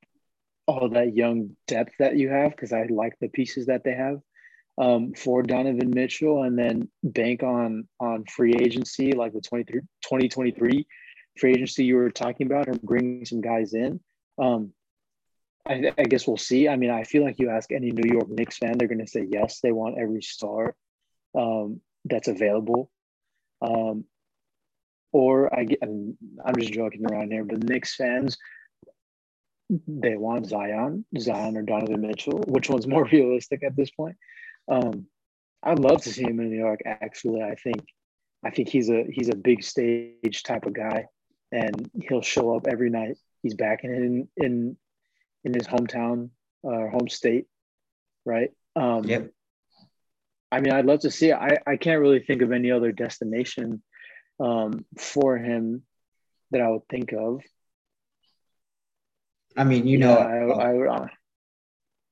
[0.68, 2.50] all that young depth that you have?
[2.50, 4.20] Because I like the pieces that they have
[4.80, 10.86] um, for Donovan Mitchell, and then bank on on free agency like the 2023
[11.38, 14.00] free agency you were talking about, and bringing some guys in.
[14.38, 14.72] Um,
[15.66, 16.68] I, I, guess we'll see.
[16.68, 19.06] I mean, I feel like you ask any New York Knicks fan, they're going to
[19.06, 19.60] say yes.
[19.60, 20.74] They want every star.
[21.36, 22.90] Um, that's available.
[23.60, 24.04] Um,
[25.12, 26.16] or I get, I'm
[26.58, 28.36] just joking around here, but Knicks fans,
[29.70, 32.42] they want Zion, Zion or Donovan Mitchell.
[32.46, 34.16] Which one's more realistic at this point?
[34.70, 35.06] Um,
[35.62, 36.80] I'd love to see him in New York.
[36.86, 37.84] Actually, I think,
[38.44, 41.06] I think he's a he's a big stage type of guy,
[41.52, 43.16] and he'll show up every night.
[43.42, 44.76] He's back in in
[45.44, 46.30] in his hometown,
[46.64, 47.46] uh, home state,
[48.24, 48.50] right?
[48.76, 49.30] Um, yep.
[50.50, 51.34] I mean, I'd love to see it.
[51.34, 53.82] I, I can't really think of any other destination
[54.40, 55.82] um, for him
[56.52, 57.42] that I would think of.
[59.58, 61.06] I mean, you know, I, I would uh,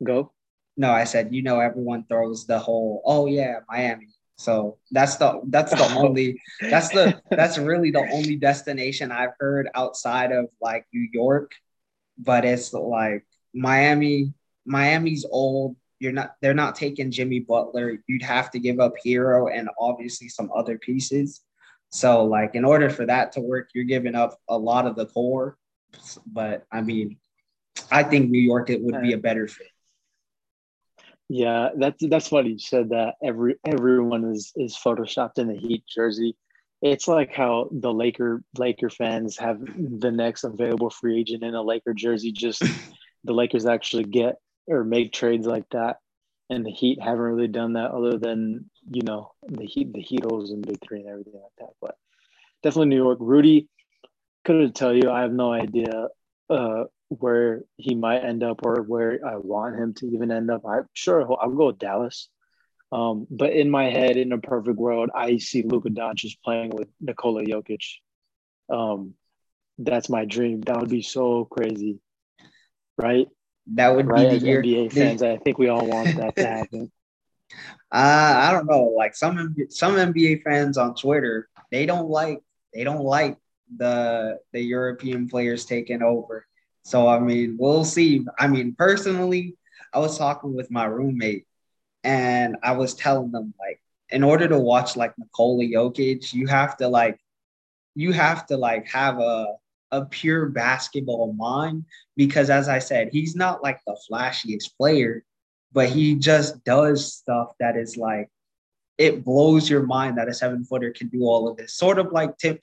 [0.03, 0.33] go.
[0.77, 4.09] No, I said, you know, everyone throws the whole, oh yeah, Miami.
[4.37, 9.71] So that's the that's the only that's the that's really the only destination I've heard
[9.75, 11.53] outside of like New York,
[12.19, 13.25] but it's like
[13.55, 14.35] Miami.
[14.67, 18.03] Miami's old you're not they're not taking Jimmy Butler.
[18.07, 21.43] You'd have to give up Herro and obviously some other pieces.
[21.91, 25.07] So like in order for that to work, you're giving up a lot of the
[25.07, 25.57] core.
[26.27, 27.17] But I mean,
[27.91, 29.68] I think New York it would be a better fit.
[31.28, 33.14] Yeah, that's that's funny you said that.
[33.22, 36.37] Every everyone is is photoshopped in the Heat jersey.
[36.82, 41.62] It's like how the Laker Laker fans have the next available free agent in a
[41.62, 42.30] Laker jersey.
[42.32, 42.62] Just
[43.24, 44.37] the Lakers actually get
[44.68, 45.97] or make trades like that.
[46.49, 50.51] And the Heat haven't really done that other than, you know, the Heat, the Heatles
[50.51, 51.74] and Big Three and everything like that.
[51.80, 51.97] But
[52.62, 53.18] definitely New York.
[53.20, 53.68] Rudy
[54.45, 55.11] couldn't tell you.
[55.11, 56.07] I have no idea
[56.49, 60.63] uh, where he might end up or where I want him to even end up.
[60.67, 62.29] I'm sure I'll go with Dallas.
[62.93, 66.89] Um, but in my head, in a perfect world, I see Luka Doncic playing with
[67.01, 67.83] Nikola Jokic.
[68.71, 69.15] Um,
[69.79, 70.61] that's my dream.
[70.63, 71.99] That would be so crazy,
[72.97, 73.29] right?
[73.75, 74.63] That would right, be the year.
[74.63, 76.93] NBA fans, I think we all want that to happen.
[77.93, 78.95] Uh, I don't know.
[78.97, 82.41] Like some some NBA fans on Twitter, they don't like
[82.73, 83.37] they don't like
[83.77, 86.47] the the European players taking over.
[86.87, 88.24] So I mean, we'll see.
[88.39, 89.57] I mean, personally,
[89.93, 91.45] I was talking with my roommate,
[92.05, 93.80] and I was telling them like,
[94.11, 97.18] in order to watch like Nikola Jokic, you have to like,
[97.97, 99.55] you have to like have a
[99.91, 105.24] a pure basketball mind because as I said, he's not like the flashiest player,
[105.72, 108.30] but he just does stuff that is like
[108.97, 111.74] it blows your mind that a seven footer can do all of this.
[111.74, 112.59] Sort of like Tim,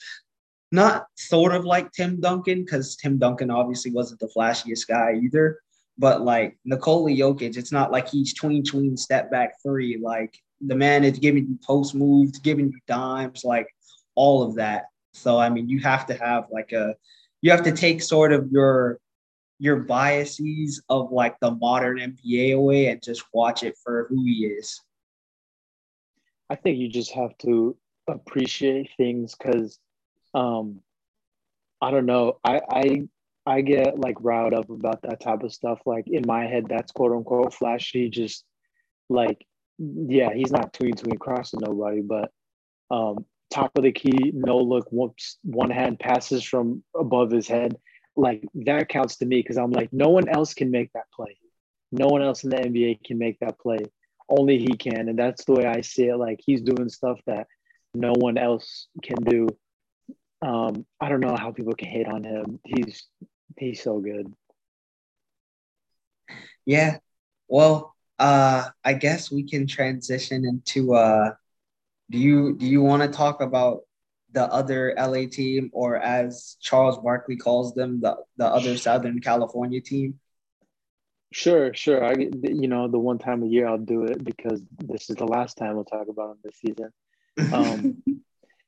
[0.74, 5.60] not sort of like Tim Duncan, because Tim Duncan obviously wasn't the flashiest guy either.
[6.00, 10.00] But like Nikola Jokic, it's not like he's tween tween step back three.
[10.02, 13.68] Like the man is giving you post moves, giving you dimes, like
[14.16, 14.86] all of that.
[15.14, 16.96] So I mean, you have to have like a
[17.42, 19.00] you have to take sort of your
[19.60, 24.48] your biases of like the modern NBA away and just watch it for who he
[24.48, 24.82] is.
[26.50, 29.80] I think you just have to appreciate things because
[30.34, 30.80] um
[31.82, 32.40] I don't know.
[32.44, 33.02] I I
[33.46, 35.80] I get like riled up about that type of stuff.
[35.86, 38.10] Like in my head, that's quote unquote flashy.
[38.10, 38.46] Just
[39.10, 39.46] like,
[39.78, 42.32] yeah, he's not tween tween crossing nobody, but
[42.90, 47.76] um, top of the key, no look, whoops, one hand passes from above his head.
[48.16, 51.38] Like that counts to me because I'm like, no one else can make that play.
[51.92, 53.80] No one else in the NBA can make that play.
[54.30, 55.10] Only he can.
[55.10, 56.16] And that's the way I see it.
[56.16, 57.48] Like he's doing stuff that
[57.94, 59.48] no one else can do.
[60.44, 62.60] Um, I don't know how people can hate on him.
[62.66, 63.08] He's
[63.58, 64.34] he's so good.
[66.66, 66.98] Yeah.
[67.48, 71.32] Well, uh, I guess we can transition into uh
[72.10, 73.82] do you do you want to talk about
[74.34, 79.80] the other LA team, or as Charles Barkley calls them, the the other Southern California
[79.80, 80.20] team?
[81.32, 82.04] Sure, sure.
[82.04, 85.26] I you know the one time a year I'll do it because this is the
[85.26, 86.92] last time we'll talk about them this season.
[87.54, 88.04] Um,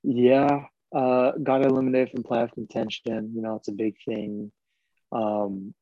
[0.07, 0.65] Yeah,
[0.95, 3.33] uh, got eliminated from playoff contention.
[3.35, 4.51] You know, it's a big thing.
[5.11, 5.73] Um,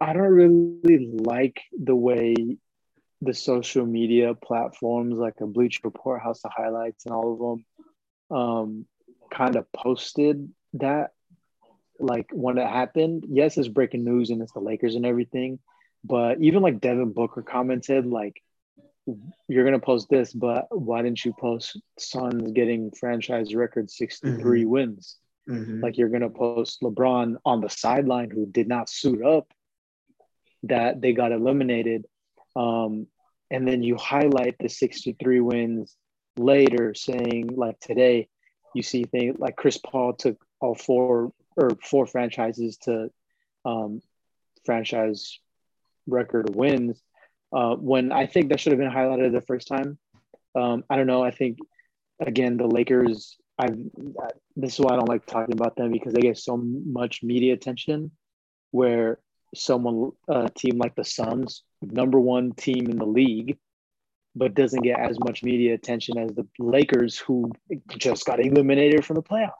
[0.00, 2.34] I don't really like the way
[3.20, 7.38] the social media platforms like a Bleacher Report, House of Highlights, and all of
[8.30, 8.86] them um,
[9.30, 11.10] kind of posted that.
[12.00, 15.60] Like when it happened, yes, it's breaking news and it's the Lakers and everything,
[16.02, 18.42] but even like Devin Booker commented, like,
[19.48, 24.70] you're gonna post this, but why didn't you post Suns getting franchise record 63 mm-hmm.
[24.70, 25.16] wins?
[25.48, 25.80] Mm-hmm.
[25.80, 29.52] Like you're gonna post LeBron on the sideline who did not suit up
[30.64, 32.06] that they got eliminated.
[32.54, 33.06] Um,
[33.50, 35.96] and then you highlight the 63 wins
[36.36, 38.28] later, saying like today,
[38.74, 43.10] you see things like Chris Paul took all four or four franchises to
[43.64, 44.00] um,
[44.64, 45.38] franchise
[46.06, 47.00] record wins.
[47.52, 49.98] Uh, when I think that should have been highlighted the first time.
[50.54, 51.22] Um, I don't know.
[51.22, 51.58] I think
[52.20, 53.36] again the Lakers.
[53.58, 53.68] I
[54.56, 57.54] this is why I don't like talking about them because they get so much media
[57.54, 58.10] attention.
[58.70, 59.18] Where
[59.54, 63.58] someone a team like the Suns, number one team in the league,
[64.34, 67.52] but doesn't get as much media attention as the Lakers, who
[67.88, 69.50] just got eliminated from the playoffs.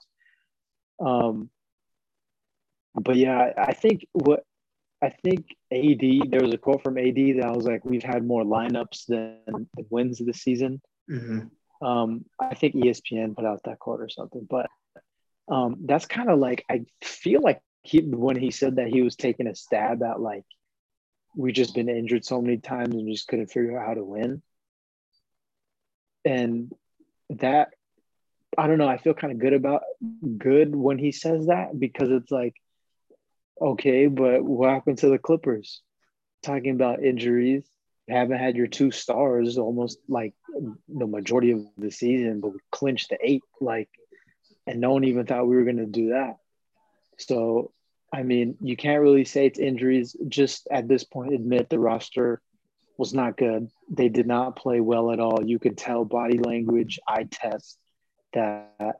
[1.05, 1.51] Um,
[2.95, 4.45] but yeah, I think what
[5.03, 6.31] I think AD.
[6.31, 9.69] There was a quote from AD that I was like, "We've had more lineups than
[9.91, 10.81] wins this season."
[11.11, 11.87] Mm-hmm.
[11.87, 14.69] Um, I think ESPN put out that quote or something, but
[15.49, 19.17] um, that's kind of like I feel like he when he said that he was
[19.17, 20.45] taking a stab at like
[21.35, 24.43] we've just been injured so many times and just couldn't figure out how to win.
[26.25, 26.73] And
[27.31, 27.71] that
[28.57, 29.83] I don't know, I feel kind of good about
[30.39, 32.55] good when he says that because it's like,
[33.61, 35.83] okay, but what happened to the Clippers?
[36.43, 37.65] Talking about injuries,
[38.09, 40.35] haven't had your two stars almost like
[40.89, 43.89] the majority of the season, but we clinched the eight, like,
[44.67, 46.37] and no one even thought we were gonna do that.
[47.19, 47.73] So,
[48.13, 50.17] I mean, you can't really say it's injuries.
[50.29, 52.43] Just at this point, admit the roster
[52.99, 53.69] was not good.
[53.89, 55.45] They did not play well at all.
[55.45, 57.79] You could tell body language, eye test
[58.35, 58.97] that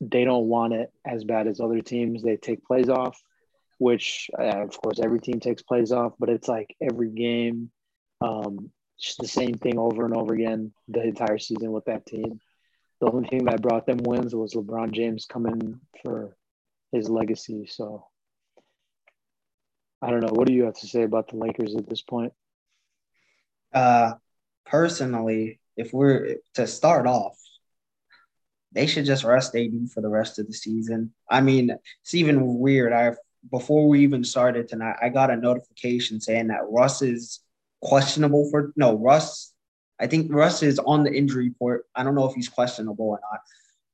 [0.00, 2.22] they don't want it as bad as other teams.
[2.22, 3.20] They take plays off,
[3.78, 7.70] which uh, of course every team takes plays off, but it's like every game,
[8.20, 12.40] um, just the same thing over and over again the entire season with that team.
[13.00, 16.36] The only thing that brought them wins was LeBron James coming for
[16.92, 17.66] his legacy.
[17.66, 18.06] So
[20.00, 20.32] I don't know.
[20.32, 22.32] What do you have to say about the Lakers at this point?
[23.72, 24.14] Uh,
[24.64, 27.36] personally, if we're to start off,
[28.72, 31.12] they should just rest AD for the rest of the season.
[31.30, 31.70] I mean,
[32.02, 32.92] it's even weird.
[32.92, 33.12] I
[33.50, 37.40] before we even started tonight, I got a notification saying that Russ is
[37.82, 39.52] questionable for no Russ.
[40.00, 41.86] I think Russ is on the injury report.
[41.94, 43.40] I don't know if he's questionable or not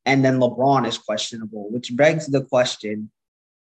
[0.07, 3.11] and then LeBron is questionable, which begs the question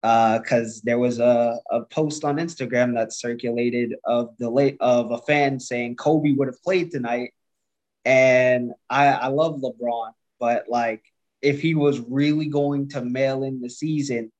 [0.02, 5.12] because uh, there was a, a post on Instagram that circulated of the late of
[5.12, 7.34] a fan saying Kobe would have played tonight,
[8.06, 11.04] and I I love LeBron, but like
[11.42, 14.32] if he was really going to mail in the season,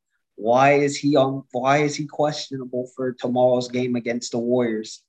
[0.42, 1.44] why is he on?
[1.52, 5.04] Why is he questionable for tomorrow's game against the Warriors?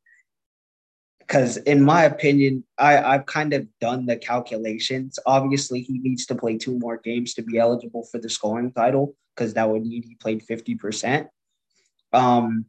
[1.33, 5.19] because in my opinion, I, I've kind of done the calculations.
[5.25, 9.15] Obviously, he needs to play two more games to be eligible for the scoring title
[9.35, 11.29] because that would mean he played 50%.
[12.13, 12.67] Um,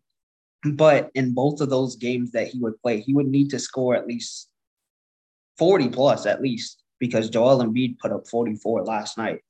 [0.63, 3.95] but in both of those games that he would play, he would need to score
[3.95, 4.47] at least
[5.57, 9.41] 40 plus at least because Joel Embiid put up 44 last night.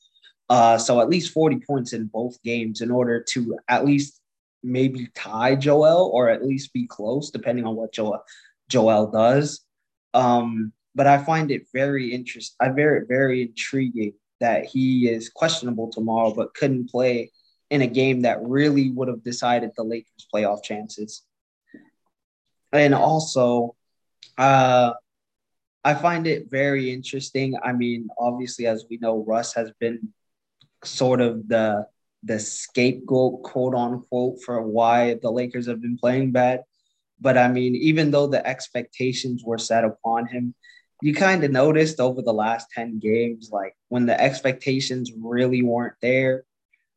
[0.50, 4.20] Uh, so at least 40 points in both games in order to at least
[4.62, 8.24] maybe tie Joel or at least be close, depending on what Joel
[8.70, 9.62] Joel does.
[10.14, 12.56] Um, but I find it very interesting.
[12.60, 17.32] I very very intriguing that he is questionable tomorrow, but couldn't play
[17.70, 21.24] in a game that really would have decided the Lakers' playoff chances.
[22.72, 23.76] And also,
[24.38, 24.94] uh,
[25.84, 27.56] I find it very interesting.
[27.64, 30.14] I mean, obviously, as we know, Russ has been
[30.86, 31.88] sort of the
[32.26, 36.62] the scapegoat, quote unquote, for why the Lakers have been playing bad.
[37.20, 40.56] But I mean, even though the expectations were set upon him,
[41.02, 45.96] you kind of noticed over the last 10 games, like when the expectations really weren't
[46.02, 46.46] there,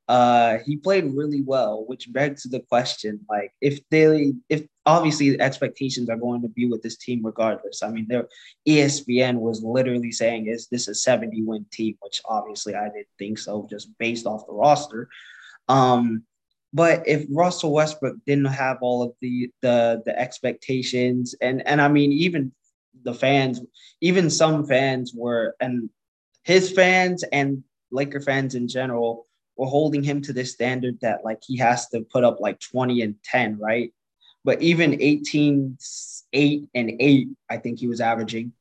[0.09, 5.41] uh, he played really well, which begs the question, like if they, if obviously the
[5.41, 7.83] expectations are going to be with this team regardless.
[7.83, 8.29] I mean, their
[8.69, 13.39] ESPN was literally saying, "Is this a 70 win team?" Which obviously I didn't think
[13.39, 15.09] so, just based off the roster.
[15.69, 16.23] Um,
[16.73, 21.89] but if Russell Westbrook didn't have all of the the the expectations, and and I
[21.89, 22.53] mean even
[23.03, 23.61] the fans,
[24.01, 25.91] even some fans were, and
[26.45, 29.27] his fans and Laker fans in general
[29.57, 33.03] were holding him to this standard that like he has to put up like 20
[33.03, 33.93] and 10, right?
[34.45, 35.77] But even 18,
[36.33, 38.53] 8 and 8, I think he was averaging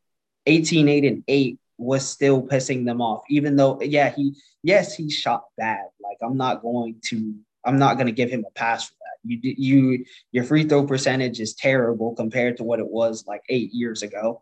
[0.47, 5.09] 18, 8 and 8 was still pissing them off, even though, yeah, he, yes, he
[5.09, 5.85] shot bad.
[6.01, 7.35] Like, I'm not going to,
[7.65, 9.29] I'm not going to give him a pass for that.
[9.29, 13.73] You, you, your free throw percentage is terrible compared to what it was like eight
[13.73, 14.41] years ago.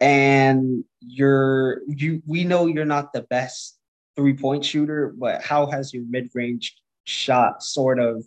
[0.00, 3.76] And you're, you, we know you're not the best
[4.16, 8.24] three point shooter, but how has your mid range shot sort of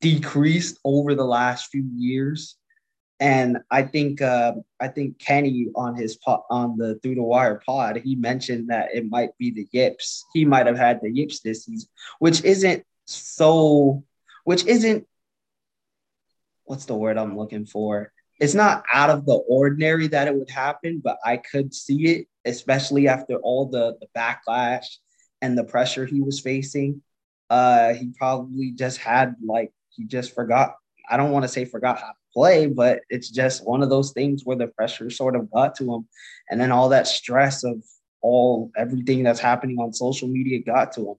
[0.00, 2.56] decreased over the last few years?
[3.20, 7.60] And I think uh, I think Kenny on his pod, on the through the wire
[7.66, 10.24] pod, he mentioned that it might be the yips.
[10.32, 11.88] He might have had the yips this season,
[12.20, 14.04] which isn't so,
[14.44, 15.06] which isn't
[16.68, 18.12] what's the word I'm looking for?
[18.38, 22.26] It's not out of the ordinary that it would happen, but I could see it,
[22.48, 24.86] especially after all the the backlash
[25.42, 27.02] and the pressure he was facing.
[27.50, 30.76] Uh, he probably just had like he just forgot.
[31.08, 34.12] I don't want to say forgot how to play, but it's just one of those
[34.12, 36.08] things where the pressure sort of got to him.
[36.50, 37.82] And then all that stress of
[38.20, 41.14] all everything that's happening on social media got to him.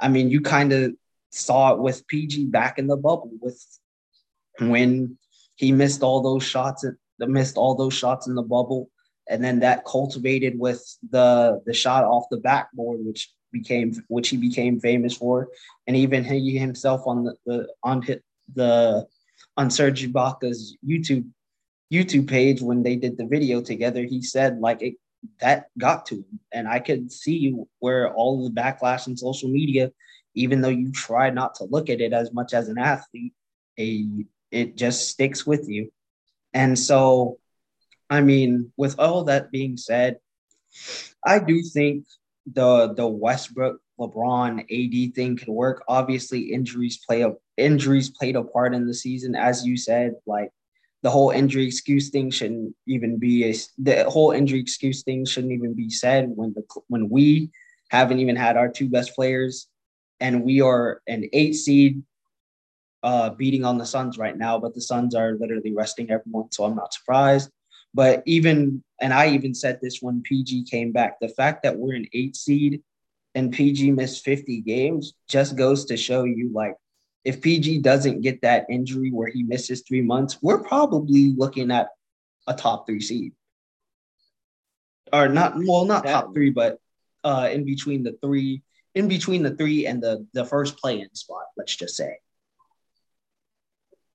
[0.00, 0.94] I mean, you kind of
[1.30, 3.62] saw it with PG back in the bubble with
[4.60, 5.18] when
[5.56, 6.94] he missed all those shots at
[7.28, 8.90] missed all those shots in the bubble.
[9.28, 14.36] And then that cultivated with the the shot off the backboard, which became which he
[14.36, 15.48] became famous for,
[15.86, 18.22] and even he himself on the, the on hit
[18.54, 19.06] the
[19.56, 21.26] on Serge Ibaka's YouTube
[21.92, 24.94] YouTube page when they did the video together, he said like it
[25.40, 26.40] that got to him.
[26.52, 29.90] And I could see where all the backlash in social media,
[30.34, 33.32] even though you try not to look at it as much as an athlete,
[33.78, 34.06] a
[34.50, 35.90] it just sticks with you.
[36.52, 37.38] And so,
[38.10, 40.18] I mean, with all that being said,
[41.24, 42.06] I do think
[42.52, 45.84] the the Westbrook LeBron AD thing could work.
[45.88, 50.14] Obviously, injuries play a injuries played a part in the season, as you said.
[50.26, 50.50] Like
[51.02, 55.52] the whole injury excuse thing shouldn't even be a, the whole injury excuse thing shouldn't
[55.52, 57.50] even be said when the when we
[57.90, 59.68] haven't even had our two best players,
[60.20, 62.02] and we are an eight seed,
[63.02, 64.58] uh, beating on the Suns right now.
[64.58, 67.50] But the Suns are literally resting everyone, so I'm not surprised.
[67.94, 71.94] But even and I even said this when PG came back, the fact that we're
[71.94, 72.82] an eight seed
[73.34, 76.74] and PG missed 50 games just goes to show you like
[77.24, 81.88] if PG doesn't get that injury where he misses three months, we're probably looking at
[82.46, 83.32] a top three seed.
[85.12, 86.78] Or not, well, not top three, but
[87.22, 88.62] uh, in between the three,
[88.94, 92.16] in between the three and the the first play-in spot, let's just say.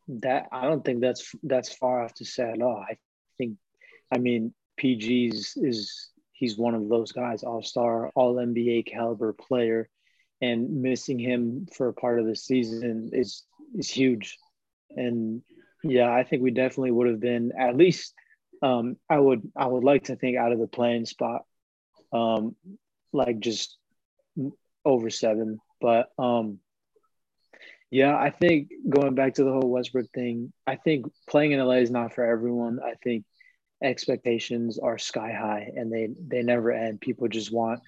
[0.07, 2.83] That I don't think that's that's far off to say at all.
[2.87, 2.97] I
[4.11, 9.89] I mean, PG's is he's one of those guys, all star, all NBA caliber player,
[10.41, 13.43] and missing him for a part of the season is
[13.75, 14.37] is huge.
[14.95, 15.41] And
[15.83, 18.13] yeah, I think we definitely would have been at least.
[18.61, 21.43] Um, I would I would like to think out of the play-in spot,
[22.11, 22.55] um,
[23.13, 23.77] like just
[24.85, 25.59] over seven.
[25.81, 26.59] But um,
[27.91, 31.75] yeah, I think going back to the whole Westbrook thing, I think playing in LA
[31.75, 32.79] is not for everyone.
[32.83, 33.25] I think
[33.81, 37.01] expectations are sky high and they they never end.
[37.01, 37.81] People just want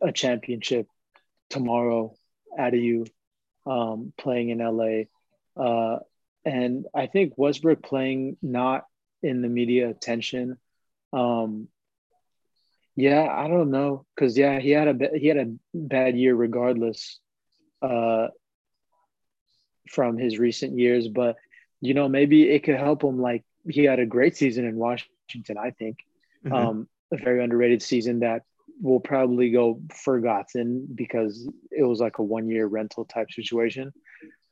[0.00, 0.88] a championship
[1.50, 2.14] tomorrow
[2.58, 3.06] out of you
[3.66, 5.04] um, playing in LA.
[5.60, 5.98] Uh,
[6.44, 8.86] and I think Westbrook playing not
[9.22, 10.56] in the media attention.
[11.12, 11.68] Um,
[12.94, 17.18] yeah, I don't know, cause yeah, he had a he had a bad year regardless,
[17.82, 18.28] uh,
[19.90, 21.08] from his recent years.
[21.08, 21.36] But
[21.80, 23.20] you know, maybe it could help him.
[23.20, 25.98] Like he had a great season in Washington Washington, I think.
[26.44, 26.54] Mm-hmm.
[26.54, 28.42] Um, a very underrated season that
[28.80, 33.92] will probably go forgotten because it was like a one year rental type situation.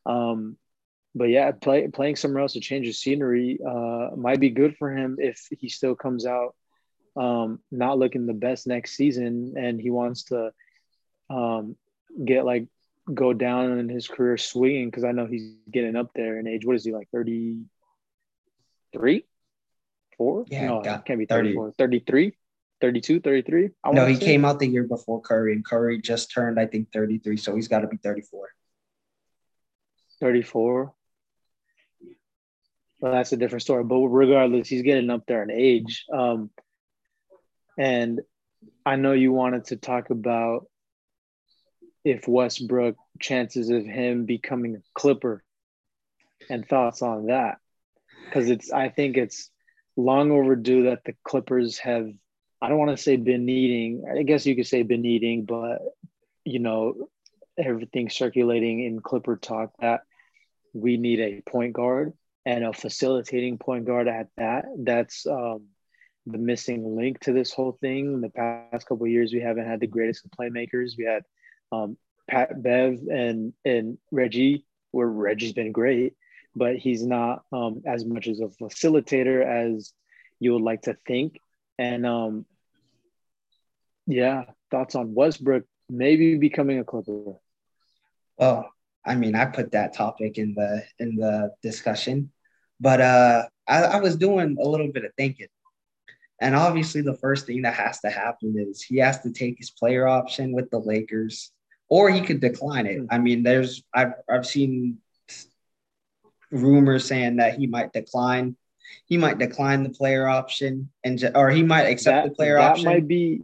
[0.06, 0.56] Um,
[1.14, 4.90] but yeah, play, playing somewhere else to change the scenery uh, might be good for
[4.90, 6.54] him if he still comes out
[7.16, 10.52] um, not looking the best next season and he wants to
[11.30, 11.76] um,
[12.24, 12.66] get like
[13.12, 16.66] go down in his career swinging because I know he's getting up there in age.
[16.66, 19.24] What is he like, 33?
[20.16, 20.44] Four?
[20.48, 21.74] Yeah, no, it can't be 34.
[21.78, 22.32] 33,
[22.80, 23.70] 32, 33.
[23.82, 26.92] I no, he came out the year before Curry, and Curry just turned, I think,
[26.92, 27.36] 33.
[27.36, 28.48] So he's got to be 34.
[30.20, 30.94] 34.
[33.00, 33.84] Well, that's a different story.
[33.84, 36.04] But regardless, he's getting up there in age.
[36.12, 36.50] Um,
[37.76, 38.20] and
[38.86, 40.66] I know you wanted to talk about
[42.04, 45.42] if Westbrook chances of him becoming a Clipper
[46.50, 47.58] and thoughts on that
[48.24, 49.50] because it's I think it's
[49.96, 52.10] long overdue that the Clippers have.
[52.60, 54.04] I don't want to say been needing.
[54.10, 55.82] I guess you could say been needing, but
[56.44, 57.08] you know,
[57.58, 60.02] everything circulating in Clipper talk that
[60.72, 62.12] we need a point guard
[62.44, 64.66] and a facilitating point guard at that.
[64.78, 65.66] That's um,
[66.26, 68.14] the missing link to this whole thing.
[68.14, 70.92] In the past couple years, we haven't had the greatest of playmakers.
[70.96, 71.24] We had
[71.72, 71.96] um,
[72.28, 76.14] Pat Bev and and Reggie, where Reggie's been great,
[76.54, 79.92] but he's not um, as much as a facilitator as
[80.40, 81.38] you would like to think.
[81.78, 82.46] And um,
[84.06, 87.34] yeah, thoughts on Westbrook maybe becoming a Clipper.
[88.38, 88.70] Well,
[89.04, 92.30] I mean, I put that topic in the in the discussion,
[92.80, 95.48] but uh, I, I was doing a little bit of thinking,
[96.40, 99.70] and obviously, the first thing that has to happen is he has to take his
[99.70, 101.52] player option with the Lakers,
[101.88, 103.02] or he could decline it.
[103.10, 104.98] I mean, there's I've I've seen
[106.54, 108.56] rumors saying that he might decline.
[109.06, 112.72] He might decline the player option and or he might accept that, the player that
[112.72, 112.86] option.
[112.86, 113.42] might be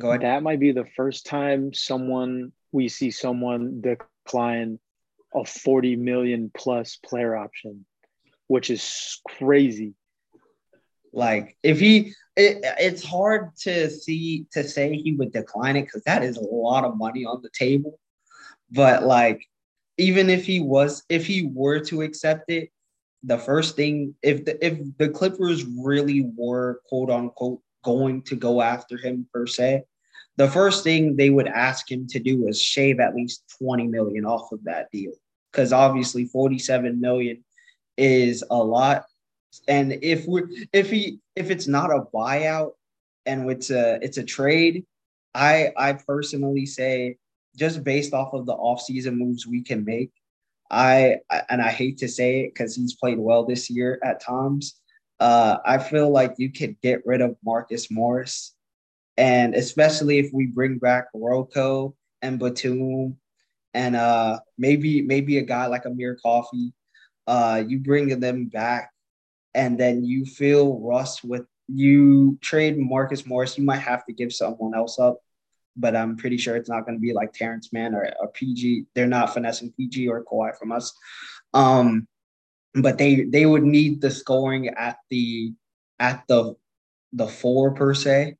[0.00, 0.22] Go ahead.
[0.22, 4.78] that might be the first time someone we see someone decline
[5.34, 7.84] a 40 million plus player option,
[8.48, 9.94] which is crazy.
[11.12, 16.02] Like if he, it, it's hard to see to say he would decline it because
[16.04, 17.98] that is a lot of money on the table.
[18.70, 19.46] But like,
[19.98, 22.70] even if he was, if he were to accept it,
[23.22, 28.60] the first thing, if the if the Clippers really were quote unquote going to go
[28.60, 29.84] after him per se,
[30.36, 34.24] the first thing they would ask him to do is shave at least 20 million
[34.24, 35.12] off of that deal.
[35.52, 37.44] Because obviously 47 million
[37.96, 39.04] is a lot.
[39.68, 42.72] And if we if he if it's not a buyout
[43.26, 44.84] and it's a it's a trade
[45.34, 47.16] i i personally say
[47.56, 50.10] just based off of the offseason moves we can make
[50.70, 51.16] i
[51.50, 54.80] and i hate to say it because he's played well this year at times
[55.20, 58.54] uh i feel like you could get rid of marcus morris.
[59.18, 63.16] And especially if we bring back Rocco and Batum
[63.74, 66.72] and uh maybe maybe a guy like Amir Coffey,
[67.26, 68.90] uh you bring them back
[69.54, 74.32] and then you feel Russ with you trade Marcus Morris, you might have to give
[74.32, 75.18] someone else up,
[75.76, 78.86] but I'm pretty sure it's not going to be like Terance Mann or, or PG.
[78.94, 80.92] They're not finessing PG or Kawhi from us.
[81.54, 82.06] Um,
[82.74, 85.52] but they they would need the scoring at the
[85.98, 86.54] at the
[87.12, 88.36] the four per se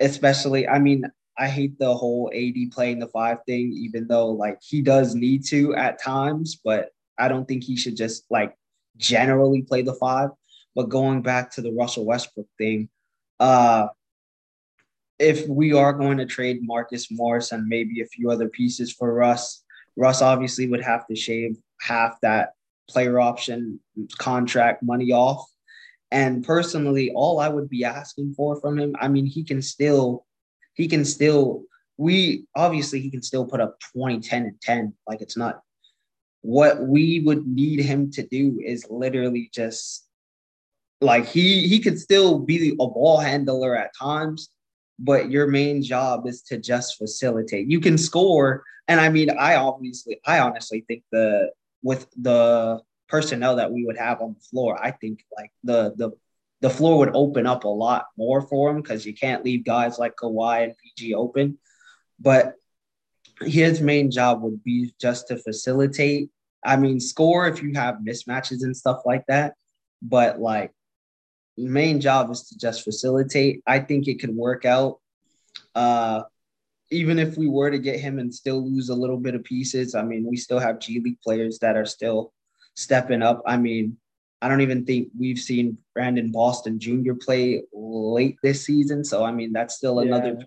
[0.00, 1.04] especially I mean,
[1.38, 5.44] I hate the whole AD playing the five thing, even though like he does need
[5.46, 8.54] to at times, but I don't think he should just like
[8.96, 10.30] generally play the five.
[10.74, 12.88] But going back to the Russell Westbrook thing,
[13.40, 13.88] uh
[15.18, 19.12] if we are going to trade Marcus Morris and maybe a few other pieces for
[19.12, 19.64] Russ,
[19.96, 22.52] Russ obviously would have to shave half that
[22.88, 23.80] player option
[24.18, 25.44] contract money off.
[26.10, 30.24] And personally, all I would be asking for from him, I mean, he can still,
[30.74, 31.62] he can still,
[31.96, 34.94] we obviously he can still put up 20, 10, and 10.
[35.06, 35.62] Like it's not
[36.46, 40.06] what we would need him to do is literally just
[41.00, 44.50] like he he could still be a ball handler at times,
[44.98, 47.70] but your main job is to just facilitate.
[47.70, 51.50] You can score, and I mean, I obviously, I honestly think the
[51.82, 56.10] with the personnel that we would have on the floor, I think like the the
[56.62, 59.98] the floor would open up a lot more for him because you can't leave guys
[59.98, 61.58] like Kawhi and PG open.
[62.18, 62.54] But
[63.42, 66.30] his main job would be just to facilitate.
[66.64, 69.54] I mean, score if you have mismatches and stuff like that.
[70.00, 70.72] But like,
[71.56, 73.62] main job is to just facilitate.
[73.66, 75.00] I think it could work out.
[75.74, 76.22] Uh,
[76.90, 79.94] even if we were to get him and still lose a little bit of pieces,
[79.94, 82.32] I mean, we still have G League players that are still
[82.74, 83.42] stepping up.
[83.46, 83.96] I mean,
[84.40, 87.14] I don't even think we've seen Brandon Boston Jr.
[87.14, 89.04] play late this season.
[89.04, 90.44] So I mean, that's still another yeah.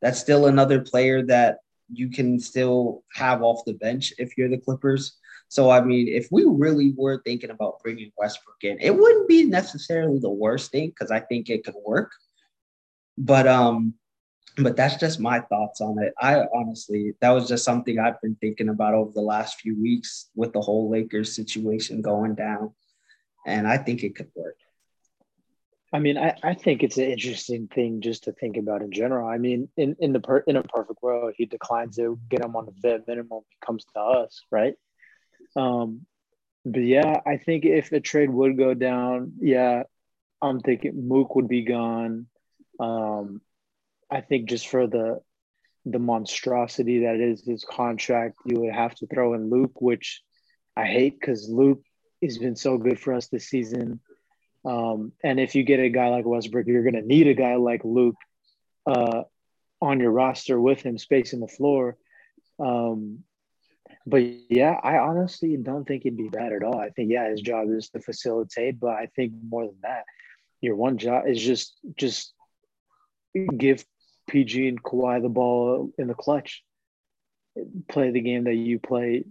[0.00, 1.58] that's still another player that
[1.92, 5.18] you can still have off the bench if you're the Clippers.
[5.52, 9.44] So I mean, if we really were thinking about bringing Westbrook in, it wouldn't be
[9.44, 12.10] necessarily the worst thing because I think it could work.
[13.18, 13.92] But um,
[14.56, 16.14] but that's just my thoughts on it.
[16.18, 20.30] I honestly, that was just something I've been thinking about over the last few weeks
[20.34, 22.72] with the whole Lakers situation going down.
[23.46, 24.56] And I think it could work.
[25.92, 29.28] I mean, I, I think it's an interesting thing just to think about in general.
[29.28, 32.56] I mean, in, in the per, in a perfect world, he declines to get him
[32.56, 33.42] on the vet minimum.
[33.50, 34.72] He comes to us, right?
[35.56, 36.06] Um,
[36.64, 39.84] but yeah, I think if a trade would go down, yeah,
[40.40, 42.26] I'm thinking Mook would be gone.
[42.78, 43.40] Um,
[44.10, 45.20] I think just for the
[45.84, 50.22] the monstrosity that is his contract, you would have to throw in Luke, which
[50.76, 51.82] I hate because Luke
[52.22, 54.00] has been so good for us this season.
[54.64, 57.56] Um, and if you get a guy like Westbrook, you're going to need a guy
[57.56, 58.14] like Luke
[58.86, 59.22] uh,
[59.80, 61.96] on your roster with him spacing the floor.
[62.60, 63.24] Um,
[64.06, 66.78] but yeah, I honestly don't think it'd be bad at all.
[66.78, 70.04] I think yeah, his job is to facilitate, but I think more than that,
[70.60, 72.32] your one job is just just
[73.56, 73.84] give
[74.28, 76.62] PG and Kawhi the ball in the clutch.
[77.88, 79.24] Play the game that you play.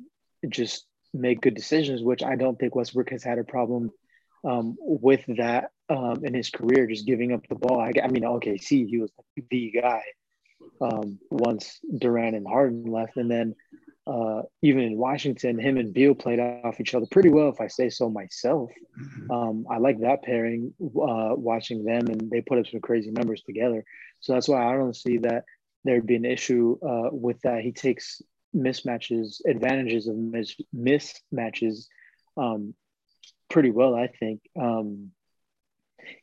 [0.47, 3.91] Just make good decisions, which I don't think Westbrook has had a problem
[4.43, 7.79] um, with that um, in his career, just giving up the ball.
[7.79, 9.11] I, I mean, OKC, he was
[9.49, 10.03] the guy
[10.79, 13.55] um, once Durant and Harden left, and then
[14.07, 17.67] uh, even in Washington, him and Beal played off each other pretty well, if I
[17.67, 18.71] say so myself.
[18.99, 19.31] Mm-hmm.
[19.31, 23.43] Um, I like that pairing, uh, watching them, and they put up some crazy numbers
[23.43, 23.83] together.
[24.19, 25.45] So that's why I don't see that
[25.83, 27.61] there'd be an issue uh, with that.
[27.61, 28.21] He takes
[28.55, 31.85] mismatches, advantages of mis- mismatches
[32.37, 32.73] um,
[33.49, 34.41] pretty well, I think.
[34.59, 35.11] Um,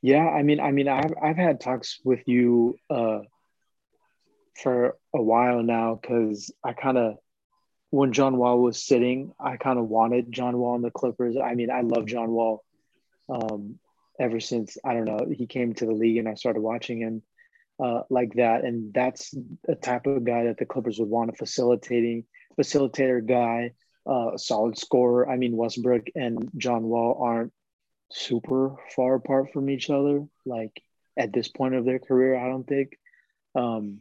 [0.02, 3.20] yeah, I mean, I mean, I've I've had talks with you uh,
[4.60, 7.18] for a while now because I kind of
[7.90, 11.36] when John Wall was sitting, I kind of wanted John Wall in the Clippers.
[11.42, 12.64] I mean, I love John Wall
[13.28, 13.78] um,
[14.18, 17.22] ever since I don't know he came to the league and I started watching him
[17.82, 18.64] uh, like that.
[18.64, 19.34] And that's
[19.64, 22.24] the type of guy that the Clippers would want a facilitating
[22.58, 23.72] facilitator guy,
[24.06, 25.28] uh, a solid scorer.
[25.28, 27.52] I mean, Westbrook and John Wall aren't
[28.10, 30.26] super far apart from each other.
[30.44, 30.82] Like
[31.16, 32.98] at this point of their career, I don't think.
[33.54, 34.00] Um,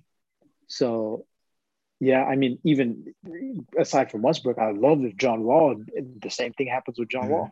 [0.67, 1.25] so
[1.99, 3.15] yeah, I mean, even
[3.77, 5.75] aside from Westbrook, I love if John Wall.
[6.21, 7.31] The same thing happens with John mm-hmm.
[7.31, 7.51] Wall.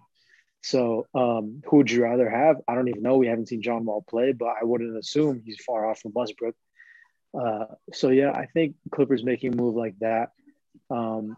[0.61, 2.57] So, um, who would you rather have?
[2.67, 3.17] I don't even know.
[3.17, 6.55] We haven't seen John Wall play, but I wouldn't assume he's far off from Westbrook.
[7.39, 10.31] Uh, so yeah, I think Clippers making a move like that
[10.89, 11.37] um,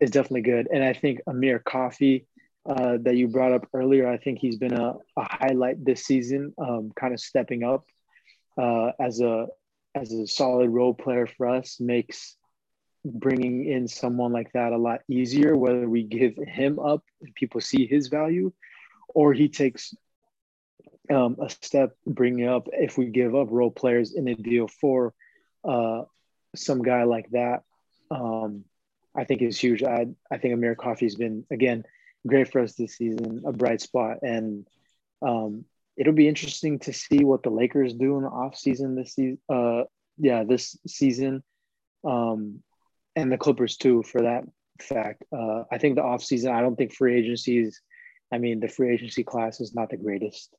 [0.00, 0.68] is definitely good.
[0.72, 2.26] And I think Amir Coffey
[2.64, 6.54] uh, that you brought up earlier, I think he's been a, a highlight this season,
[6.58, 7.86] um, kind of stepping up
[8.56, 9.48] uh, as a
[9.94, 12.36] as a solid role player for us makes
[13.04, 17.60] bringing in someone like that a lot easier, whether we give him up and people
[17.60, 18.52] see his value,
[19.08, 19.94] or he takes
[21.10, 25.14] um, a step bringing up if we give up role players in a deal for
[25.64, 26.02] uh,
[26.54, 27.62] some guy like that.
[28.10, 28.64] Um,
[29.14, 29.82] I think is huge.
[29.82, 31.84] I I think Amir Coffey's been again
[32.26, 34.66] great for us this season, a bright spot, and
[35.20, 35.64] um,
[35.96, 39.38] it'll be interesting to see what the Lakers do in the off season this season.
[39.48, 39.84] Uh,
[40.18, 41.42] yeah, this season.
[42.04, 42.62] Um,
[43.16, 44.44] and the Clippers too, for that
[44.80, 45.24] fact.
[45.32, 47.80] Uh, I think the offseason, I don't think free agencies,
[48.32, 50.54] I mean, the free agency class is not the greatest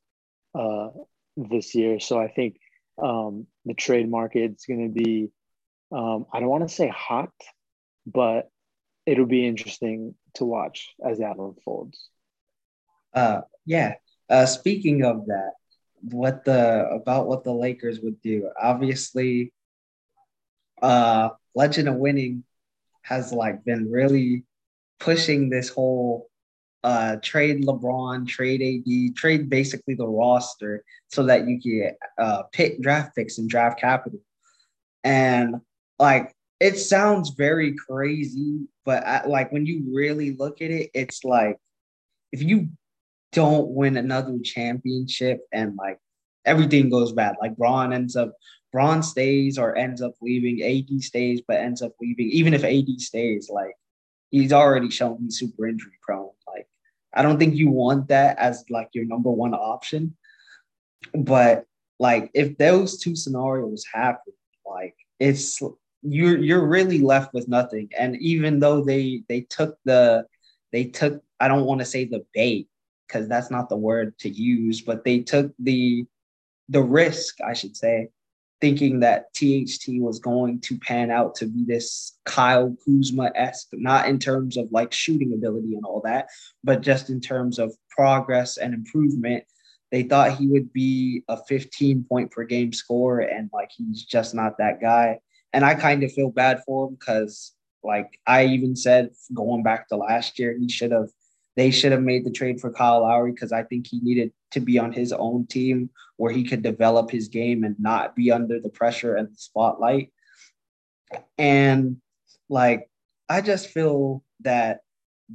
[0.57, 0.89] uh,
[1.35, 1.99] this year.
[1.99, 2.57] So I think
[3.01, 5.29] um, the trade market is going to be,
[5.91, 7.33] um, I don't want to say hot,
[8.05, 8.49] but
[9.05, 12.09] it'll be interesting to watch as that unfolds.
[13.13, 13.95] Uh, yeah.
[14.29, 15.51] Uh, speaking of that,
[16.11, 18.49] what the about what the Lakers would do.
[18.61, 19.53] Obviously,
[20.81, 22.43] uh, Legend of Winning
[23.03, 24.43] has like been really
[24.99, 26.29] pushing this whole
[26.83, 32.81] uh, trade LeBron, trade AD, trade basically the roster so that you can uh, pick
[32.81, 34.19] draft picks and draft capital.
[35.03, 35.55] And
[35.99, 41.23] like it sounds very crazy, but I, like when you really look at it, it's
[41.23, 41.57] like
[42.31, 42.69] if you
[43.31, 45.99] don't win another championship and like
[46.45, 48.33] everything goes bad, like Bron ends up
[48.73, 52.27] Bron stays or ends up leaving, AD stays but ends up leaving.
[52.29, 53.75] Even if AD stays, like
[54.31, 56.31] he's already shown he's super injury prone.
[56.47, 56.67] Like
[57.13, 60.17] I don't think you want that as like your number one option.
[61.13, 61.65] But
[61.99, 64.33] like if those two scenarios happen,
[64.65, 65.61] like it's
[66.01, 67.89] you're you're really left with nothing.
[67.97, 70.25] And even though they they took the
[70.71, 72.67] they took I don't want to say the bait
[73.07, 76.07] because that's not the word to use, but they took the
[76.69, 78.09] the risk, I should say,
[78.63, 84.07] thinking that THT was going to pan out to be this Kyle Kuzma esque, not
[84.07, 86.29] in terms of like shooting ability and all that,
[86.63, 89.43] but just in terms of progress and improvement.
[89.91, 94.33] They thought he would be a 15 point per game scorer, and like he's just
[94.33, 95.19] not that guy.
[95.51, 97.51] And I kind of feel bad for him because,
[97.83, 101.09] like, I even said going back to last year, he should have
[101.55, 104.59] they should have made the trade for Kyle Lowry because I think he needed to
[104.59, 108.59] be on his own team where he could develop his game and not be under
[108.59, 110.11] the pressure and the spotlight.
[111.37, 111.97] And
[112.49, 112.89] like,
[113.29, 114.79] I just feel that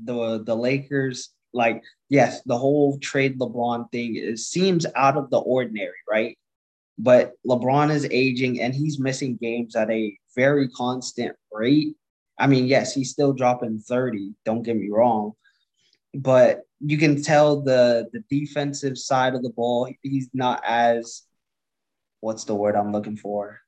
[0.05, 5.39] the the Lakers, like, yes, the whole trade LeBron thing is seems out of the
[5.39, 6.37] ordinary, right?
[6.99, 11.95] But LeBron is aging and he's missing games at a very constant rate.
[12.39, 15.33] I mean, yes, he's still dropping 30, don't get me wrong,
[16.15, 19.89] but you can tell the the defensive side of the ball.
[20.03, 21.23] He's not as
[22.21, 23.61] what's the word I'm looking for?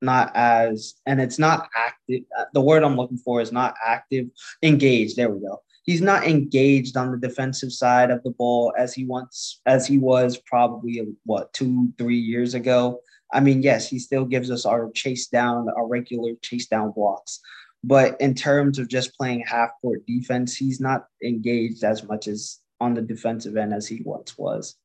[0.00, 2.22] Not as, and it's not active.
[2.36, 4.26] Uh, the word I'm looking for is not active,
[4.62, 5.16] engaged.
[5.16, 5.62] There we go.
[5.84, 9.98] He's not engaged on the defensive side of the ball as he once as he
[9.98, 13.00] was probably what two three years ago.
[13.32, 17.40] I mean, yes, he still gives us our chase down, our regular chase down blocks,
[17.84, 22.60] but in terms of just playing half court defense, he's not engaged as much as
[22.80, 24.76] on the defensive end as he once was.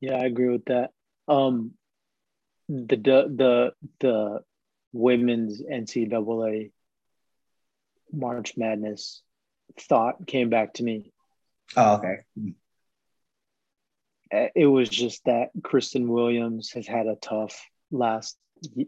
[0.00, 0.90] Yeah, I agree with that.
[1.28, 1.72] Um,
[2.68, 4.40] the the the
[4.92, 6.72] women's NCAA
[8.12, 9.22] March Madness
[9.78, 11.12] thought came back to me.
[11.76, 12.18] Oh, okay.
[14.54, 18.36] It was just that Christyn Williams has had a tough last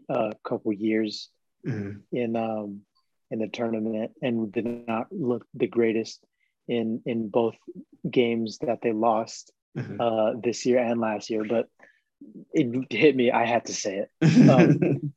[0.09, 1.29] uh, couple years
[1.65, 1.99] mm-hmm.
[2.11, 2.81] in um,
[3.31, 6.23] in the tournament and did not look the greatest
[6.67, 7.55] in in both
[8.09, 9.99] games that they lost mm-hmm.
[9.99, 11.43] uh, this year and last year.
[11.43, 11.67] But
[12.53, 13.31] it hit me.
[13.31, 14.09] I had to say it.
[14.49, 15.13] Um,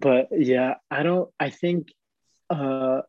[0.00, 1.30] but yeah, I don't.
[1.38, 1.92] I think
[2.50, 3.02] uh,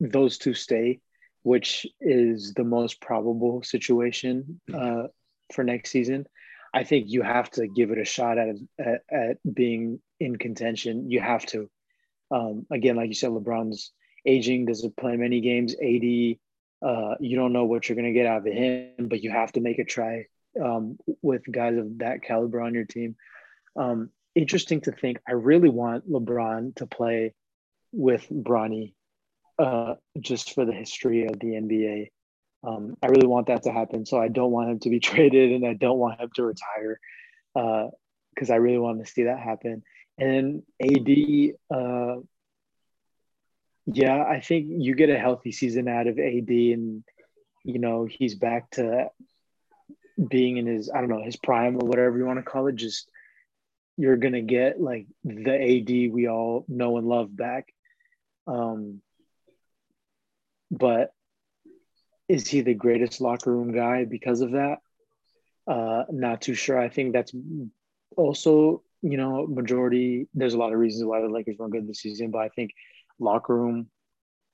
[0.00, 1.00] those two stay,
[1.42, 5.04] which is the most probable situation uh,
[5.52, 6.26] for next season.
[6.72, 11.10] I think you have to give it a shot at, at, at being in contention.
[11.10, 11.70] You have to.
[12.30, 13.92] Um, again, like you said, LeBron's
[14.26, 15.74] aging doesn't play many games.
[15.74, 16.36] AD,
[16.84, 19.52] uh, you don't know what you're going to get out of him, but you have
[19.52, 20.26] to make a try
[20.62, 23.16] um, with guys of that caliber on your team.
[23.76, 25.18] Um, interesting to think.
[25.28, 27.34] I really want LeBron to play
[27.92, 28.94] with Bronny,
[29.58, 32.10] uh, just for the history of the NBA.
[32.66, 34.06] Um, I really want that to happen.
[34.06, 36.98] So I don't want him to be traded, and I don't want him to retire,
[37.54, 39.82] because uh, I really want to see that happen.
[40.18, 42.20] And AD, uh,
[43.86, 47.04] yeah, I think you get a healthy season out of AD, and
[47.64, 49.10] you know he's back to
[50.28, 52.76] being in his I don't know his prime or whatever you want to call it,
[52.76, 53.10] just
[53.96, 57.72] you're gonna get like the AD we all know and love back.
[58.46, 59.02] Um,
[60.70, 61.12] but
[62.28, 64.78] is he the greatest locker room guy because of that?
[65.66, 66.78] Uh, not too sure.
[66.78, 67.32] I think that's
[68.16, 70.26] also you know majority.
[70.34, 72.72] There's a lot of reasons why the Lakers weren't good this season, but I think
[73.18, 73.88] locker room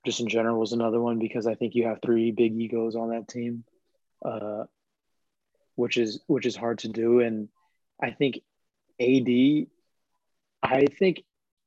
[0.04, 3.10] just in general was another one because I think you have three big egos on
[3.10, 3.64] that team.
[4.24, 4.64] Uh,
[5.80, 7.20] which is which is hard to do.
[7.20, 7.48] And
[8.02, 8.36] I think
[9.00, 9.66] AD,
[10.62, 11.22] I think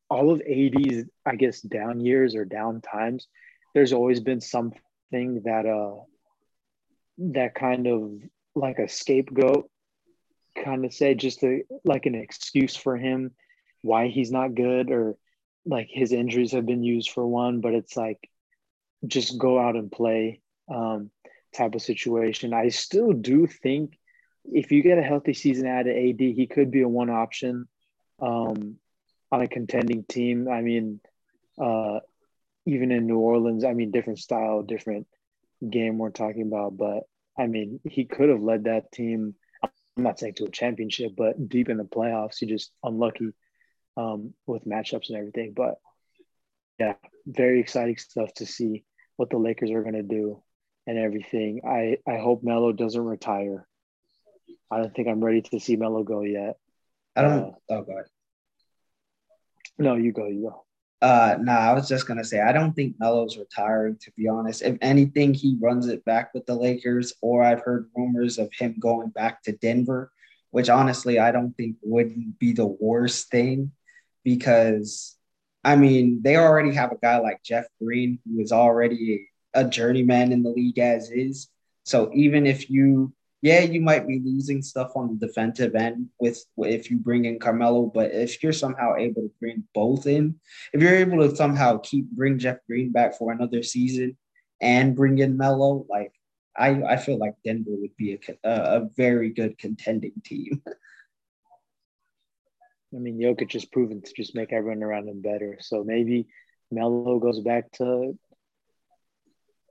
[0.10, 3.28] all of AD's, I guess, down years or down times,
[3.74, 6.04] there's always been something that uh
[7.18, 8.12] that kind of
[8.56, 9.70] like a scapegoat
[10.56, 13.32] kind of say just a, like an excuse for him
[13.82, 15.18] why he's not good or
[15.66, 18.30] like his injuries have been used for one but it's like
[19.06, 20.41] just go out and play
[20.74, 21.10] um,
[21.54, 23.97] type of situation i still do think
[24.45, 27.68] if you get a healthy season out of AD, he could be a one option
[28.20, 28.78] um,
[29.32, 30.47] on a contending team.
[30.49, 30.99] I mean,
[31.60, 31.99] uh,
[32.66, 35.08] even in New Orleans, I mean, different style, different
[35.68, 37.04] game we're talking about, but
[37.38, 39.36] I mean, he could have led that team.
[39.96, 43.32] I'm not saying to a championship, but deep in the playoffs, he just unlucky
[43.96, 45.54] um, with matchups and everything.
[45.56, 45.76] But
[46.80, 46.94] yeah,
[47.28, 48.86] very exciting stuff to see
[49.18, 50.41] what the Lakers are going to do
[50.88, 51.62] and everything.
[51.66, 53.68] I I hope Melo doesn't retire.
[54.72, 56.58] I don't think I'm ready to see Melo go yet.
[57.16, 57.44] I don't.
[57.44, 58.03] Uh, oh God.
[59.78, 60.28] No, you go.
[60.28, 60.65] You go.
[61.04, 63.98] Uh, nah, I was just gonna say I don't think Melo's retiring.
[64.04, 67.90] To be honest, if anything, he runs it back with the Lakers, or I've heard
[67.94, 70.14] rumors of him going back to Denver,
[70.52, 73.74] which honestly I don't think wouldn't be the worst thing,
[74.24, 75.18] because
[75.66, 79.70] I mean they already have a guy like Jeff Green who is already a, a
[79.70, 81.50] journeyman in the league as is.
[81.84, 83.14] So even if you
[83.44, 87.40] yeah, you might be losing stuff on the defensive end with if you bring in
[87.40, 90.40] Carmelo, but if you're somehow able to bring both in,
[90.72, 94.15] if you're able to somehow keep bring Jeff Green back for another season
[94.61, 96.14] and bring in Melo, like
[96.57, 100.61] I I feel like Denver would be a a very good contending team.
[102.95, 105.57] I mean, Jokic has proven to just make everyone around him better.
[105.60, 106.28] So maybe
[106.72, 108.18] Melo goes back to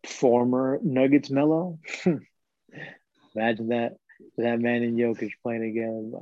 [0.07, 1.78] former Nuggets Melo.
[3.35, 3.97] Imagine that
[4.39, 6.13] that man and Jokic playing again.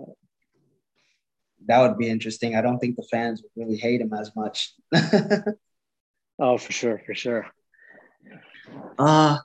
[1.67, 2.57] That would be interesting.
[2.57, 4.73] I don't think the fans would really hate him as much.
[6.39, 7.47] oh, for sure, for sure.
[8.99, 9.39] Uh,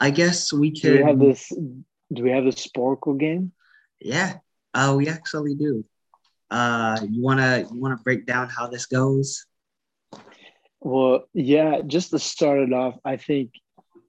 [0.00, 0.90] I guess we can.
[0.90, 1.48] Do we have this?
[1.48, 3.52] Do we have the Sporcle game?
[4.00, 4.34] Yeah,
[4.74, 5.84] uh, we actually do.
[6.50, 9.46] Uh, you wanna you wanna break down how this goes?
[10.80, 11.80] Well, yeah.
[11.86, 13.52] Just to start it off, I think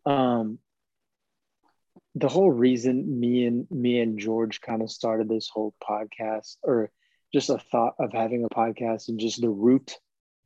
[0.05, 0.59] um,
[2.15, 6.89] the whole reason me and me and George kind of started this whole podcast, or
[7.33, 9.97] just a thought of having a podcast, and just the root,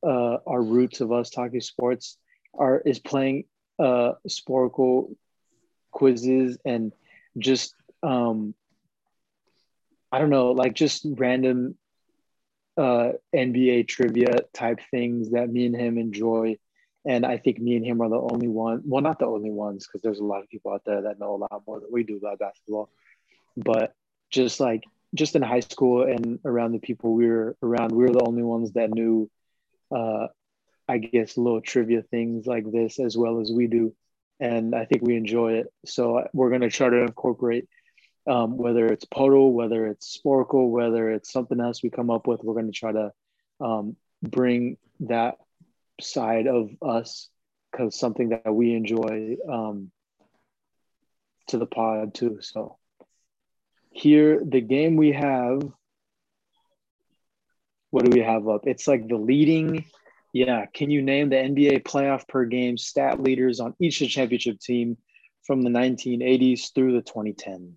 [0.04, 2.18] uh, our roots of us talking sports,
[2.58, 3.46] are is playing
[3.78, 5.16] uh Sporcle
[5.92, 6.92] quizzes and
[7.38, 8.54] just um
[10.12, 11.78] I don't know, like just random
[12.78, 16.58] uh NBA trivia type things that me and him enjoy.
[17.06, 19.88] And I think me and him are the only one, well, not the only ones,
[19.88, 22.04] because there's a lot of people out there that know a lot more than we
[22.04, 22.90] do about basketball.
[23.56, 23.94] But
[24.30, 24.84] just like
[25.16, 28.44] just in high school and around the people we were around, we were the only
[28.44, 29.30] ones that knew
[29.96, 30.28] uh
[30.88, 33.96] I guess little trivia things like this as well as we do.
[34.40, 35.68] And I think we enjoy it.
[35.86, 37.68] So we're gonna try to incorporate
[38.28, 42.44] um, whether it's Poeltl, whether it's Sporcle, whether it's something else we come up with,
[42.44, 43.12] we're going to try to
[43.60, 45.38] um, bring that
[46.02, 47.30] side of us
[47.72, 49.92] because something that we enjoy um,
[51.48, 52.40] to the pod too.
[52.42, 52.78] So
[53.92, 55.62] here, the game we have,
[57.90, 58.62] what do we have up?
[58.66, 59.86] It's like the leading.
[60.32, 64.98] Yeah, can you name the NBA playoff per game stat leaders on each championship team
[65.44, 67.74] from the 1980s through the 2010s?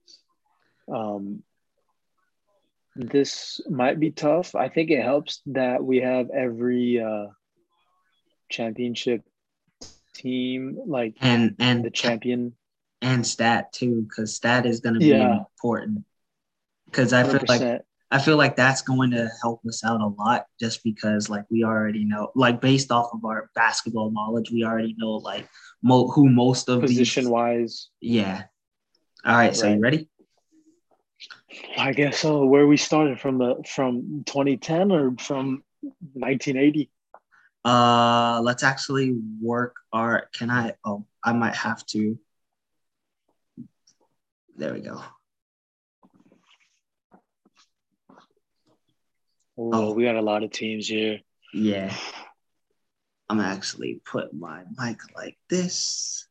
[0.93, 1.43] Um,
[2.95, 4.55] this might be tough.
[4.55, 7.29] I think it helps that we have every uh,
[8.53, 9.23] championship
[10.15, 12.55] team, like and and the champion
[13.01, 15.39] and stat too, because stat is going to be Yeah.
[15.39, 16.05] important.
[16.87, 20.47] Because I feel like I feel like that's going to help us out a lot,
[20.61, 24.95] just because like we already know, like based off of our basketball knowledge, we already
[24.99, 25.49] know like
[25.83, 27.31] mo- who most of position these.
[27.31, 27.89] wise.
[28.01, 28.43] Yeah.
[29.25, 29.57] All right.
[29.57, 30.09] So you ready?
[31.79, 32.45] I guess so.
[32.45, 35.63] Where we started from the from 2010 or from
[36.13, 36.91] 1980.
[37.65, 40.29] Uh, let's actually work our.
[40.33, 40.75] Can I?
[40.85, 42.19] Oh, I might have to.
[44.57, 45.03] There we go.
[49.59, 49.93] Oh, Oh.
[49.93, 51.21] we got a lot of teams here.
[51.55, 51.95] Yeah.
[53.29, 56.27] I'm actually put my mic like this.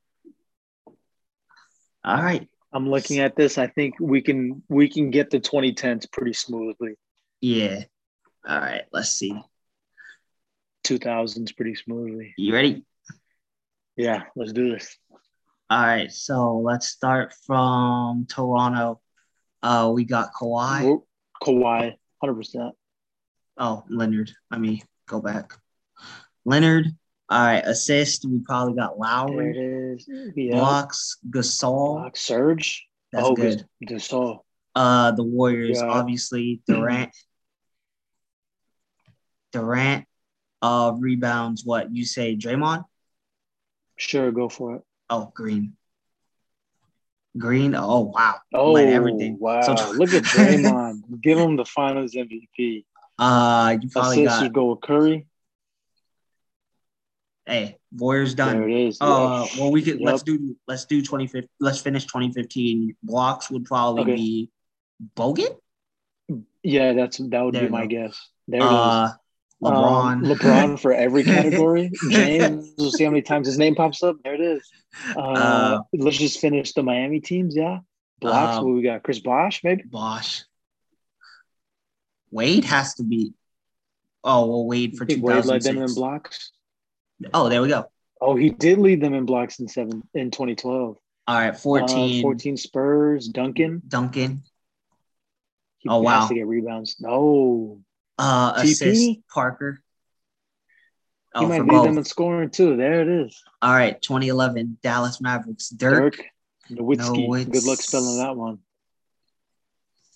[2.04, 2.48] All right.
[2.74, 3.58] I'm looking at this.
[3.58, 6.96] I think we can we can get the 2010s pretty smoothly.
[7.42, 7.84] Yeah.
[8.48, 8.84] All right.
[8.92, 9.40] Let's see.
[10.84, 12.34] 2000s pretty smoothly.
[12.38, 12.86] You ready?
[13.96, 14.98] Yeah, let's do this.
[15.70, 16.12] All right.
[16.12, 19.00] So let's start from Toronto.
[19.64, 21.00] Uh, we got Kawhi.
[21.44, 21.94] Kawhi,
[22.24, 22.72] 100%.
[23.58, 24.32] Oh, Leonard.
[24.50, 25.54] Let me go back.
[26.46, 26.88] Leonard.
[27.30, 27.64] All right.
[27.64, 28.26] Assist.
[28.26, 29.98] We probably got There it Lowry.
[30.36, 30.58] Yeah.
[30.58, 31.18] Blocks.
[31.30, 32.00] Gasol.
[32.00, 32.88] Block Surge.
[33.12, 33.66] That's oh, good.
[33.88, 34.40] Gasol.
[34.74, 35.90] Uh, the Warriors, Yeah.
[35.90, 37.12] obviously Durant.
[39.52, 40.06] Durant.
[40.62, 41.66] Uh, rebounds.
[41.66, 42.86] What you say, Draymond?
[43.98, 44.82] Sure, go for it.
[45.10, 45.76] Oh, Green.
[47.38, 47.76] Green.
[47.76, 48.36] Oh, wow.
[48.54, 49.38] Oh, Led everything.
[49.40, 49.62] wow.
[49.62, 51.02] So- Look at Draymond.
[51.22, 52.86] Give him the finals MVP.
[53.18, 54.54] Uh, you probably Assists got.
[54.54, 55.28] go with Curry.
[57.46, 58.70] Hey, Warriors There done.
[58.70, 58.98] it is.
[59.02, 60.06] Uh, well, we could Yep.
[60.06, 61.50] let's do let's do twenty fifteen.
[61.60, 62.96] Let's finish twenty fifteen.
[63.04, 64.16] Blocks would probably Okay.
[64.16, 64.50] be
[65.16, 65.58] Bogut.
[66.64, 68.08] Yeah, that's that would There be my go.
[68.08, 68.30] guess.
[68.48, 69.12] There it is.
[69.64, 70.12] Uh, LeBron.
[70.14, 71.92] Um, LeBron for every category.
[72.10, 74.18] James, we'll see how many times his name pops up.
[74.24, 74.68] There it is.
[75.16, 77.56] Uh, Uh, let's just finish the Miami teams.
[77.56, 77.80] Yeah,
[78.20, 78.58] blocks.
[78.58, 79.04] Um, we got?
[79.04, 79.84] Chris Bosh, maybe.
[79.84, 80.44] Bosh.
[82.32, 83.34] Wade has to be.
[84.24, 86.52] Oh well, Wade for I think Wade led them in blocks.
[87.34, 87.86] Oh, there we go.
[88.20, 90.98] Oh, he did lead them in blocks in seven in 2012.
[91.28, 92.22] All right, Uh, 14.
[92.22, 93.28] 14 Spurs.
[93.28, 93.82] Duncan.
[93.88, 94.44] Duncan.
[95.80, 96.28] He Oh, has wow.
[96.28, 96.98] to get rebounds.
[97.00, 97.82] No,
[98.24, 99.82] Uh, assist Parker.
[101.36, 102.78] he Oh, might for lead them in scoring too.
[102.78, 103.42] There it is.
[103.62, 105.70] All right, 2011 Dallas Mavericks.
[105.70, 106.18] Dirk.
[106.18, 106.26] Dirk
[106.70, 107.28] Nowitzki.
[107.28, 108.60] Nowitz- Good luck spelling that one.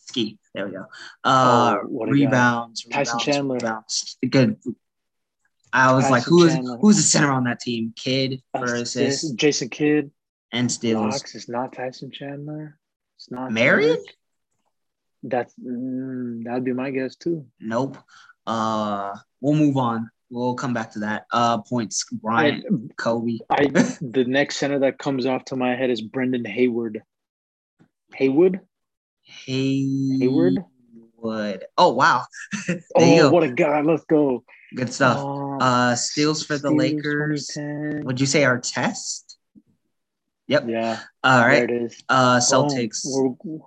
[0.06, 0.38] Ski.
[0.53, 0.86] There we go.
[1.23, 2.84] Uh, Oh, what a rebounds.
[2.84, 3.56] Tyson Chandler.
[3.56, 4.18] Rebounds.
[4.30, 4.57] Good.
[5.73, 7.94] I was like, who is who's the center on that team?
[7.95, 10.11] Kidd for assists Jason Kidd.
[10.53, 11.02] and steals.
[11.15, 11.36] Blocks.
[11.36, 12.77] It's not Tyson Chandler.
[13.18, 13.95] It's not Marion?
[13.98, 14.06] Dirk.
[15.27, 17.45] That's mm, that'd be my guess too.
[17.60, 17.97] Nope.
[18.45, 20.10] Uh, we'll move on.
[20.30, 21.26] We'll come back to that.
[21.31, 22.06] Uh, points.
[22.11, 23.39] Bryant, Kobe.
[23.49, 23.65] I
[24.02, 27.02] the next center that comes off to my head is Brendan Hayward.
[28.15, 28.60] Haywood?
[29.45, 30.64] Hayward.
[31.18, 31.65] Wood.
[31.77, 32.26] Oh wow.
[32.97, 33.81] Oh, what a guy!
[33.81, 34.43] Let's go.
[34.76, 35.18] Good stuff.
[35.18, 36.77] Um, Uh, steals for the Steelers
[37.57, 38.03] Lakers.
[38.06, 39.35] Would you say Artest?
[40.47, 40.65] Yep.
[40.68, 41.68] Yeah, All right.
[41.68, 42.03] there it is.
[42.07, 43.02] Uh, Celtics.
[43.06, 43.60] We're-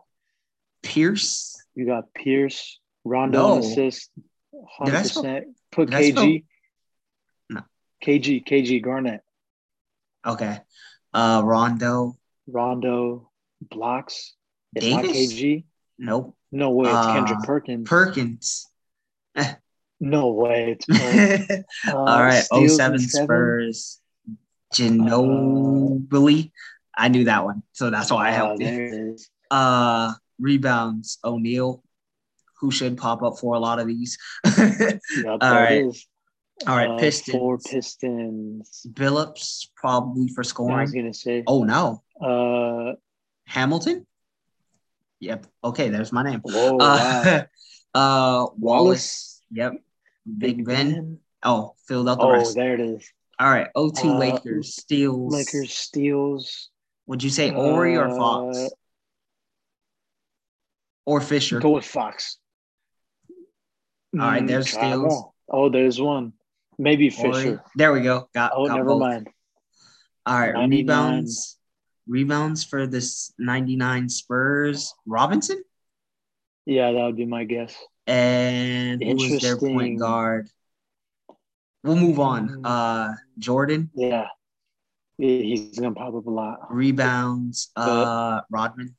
[0.83, 1.57] Pierce.
[1.75, 3.59] You got Pierce, Rondo No.
[3.59, 6.45] assist, Did hundred I spell- Put did I spell- KG.
[7.51, 7.61] No.
[8.05, 9.21] KG, KG Garnett.
[10.27, 10.59] Okay.
[11.15, 12.17] Uh, Rondo.
[12.47, 13.31] Rondo
[13.61, 14.35] blocks.
[14.75, 15.33] It's not Davis?
[15.33, 15.65] KG.
[15.99, 16.37] Nope.
[16.53, 17.89] No way, it's Kendrick Uh, Perkins.
[17.89, 18.67] Perkins.
[20.01, 21.65] no way, it's Perkins.
[21.87, 22.43] Uh, All right.
[22.45, 23.27] steals 07 and seven.
[23.27, 24.01] Spurs.
[24.75, 26.53] Ginobili.
[26.97, 27.63] I knew that one.
[27.73, 28.67] So that's why I Uh, helped you.
[28.67, 29.31] there it is.
[29.51, 31.19] Uh, rebounds.
[31.25, 31.83] O'Neal,
[32.61, 34.19] who should pop up for a lot of these.
[34.57, 35.85] Yep, All right.
[35.87, 36.07] is.
[36.67, 36.91] All right.
[36.91, 37.37] Uh, Pistons.
[37.37, 38.87] Four Pistons.
[38.93, 40.77] Billups, probably for scoring.
[40.79, 41.45] I was gonna say.
[41.47, 42.03] Oh, no.
[42.21, 42.95] Uh,
[43.47, 44.07] Hamilton?
[45.21, 45.47] Yep.
[45.65, 45.89] Okay.
[45.89, 46.41] There's my name.
[46.45, 47.45] whoa, wow.
[47.95, 49.41] Uh, uh, Wallace.
[49.51, 49.75] Yep.
[50.37, 51.19] Big Ben.
[51.43, 52.55] Oh, filled out the Oh, rest.
[52.55, 53.11] there it is.
[53.41, 53.69] All right.
[53.75, 54.75] 02 Uh, Lakers.
[54.75, 55.33] Steals.
[55.33, 56.71] Lakers steals.
[57.07, 58.69] Would you say Horry or Fox?
[61.09, 61.59] Or Fisher?
[61.59, 62.37] Go with Fox.
[64.15, 65.25] Mm, All right, there's try steals.
[65.49, 66.35] Oh, there's one.
[66.79, 67.09] Maybe?
[67.09, 67.63] Fisher.
[67.77, 68.29] There we go.
[68.35, 69.01] Got, Oh, got never both.
[69.01, 69.29] mind.
[70.27, 70.53] All right.
[70.53, 70.71] 99.
[70.71, 71.57] Rebounds.
[72.07, 74.93] Rebounds for this 99 Spurs.
[75.07, 75.63] Robinson?
[76.67, 77.75] Yeah, that would be my guess.
[78.07, 80.51] And who was their point guard?
[81.83, 82.49] We'll move on.
[82.49, 82.61] Mm.
[82.65, 83.91] Uh Jordan.
[83.95, 84.27] Yeah.
[85.17, 86.59] He's gonna pop up a lot.
[86.71, 87.71] Rebounds.
[87.75, 88.95] Uh Rodman.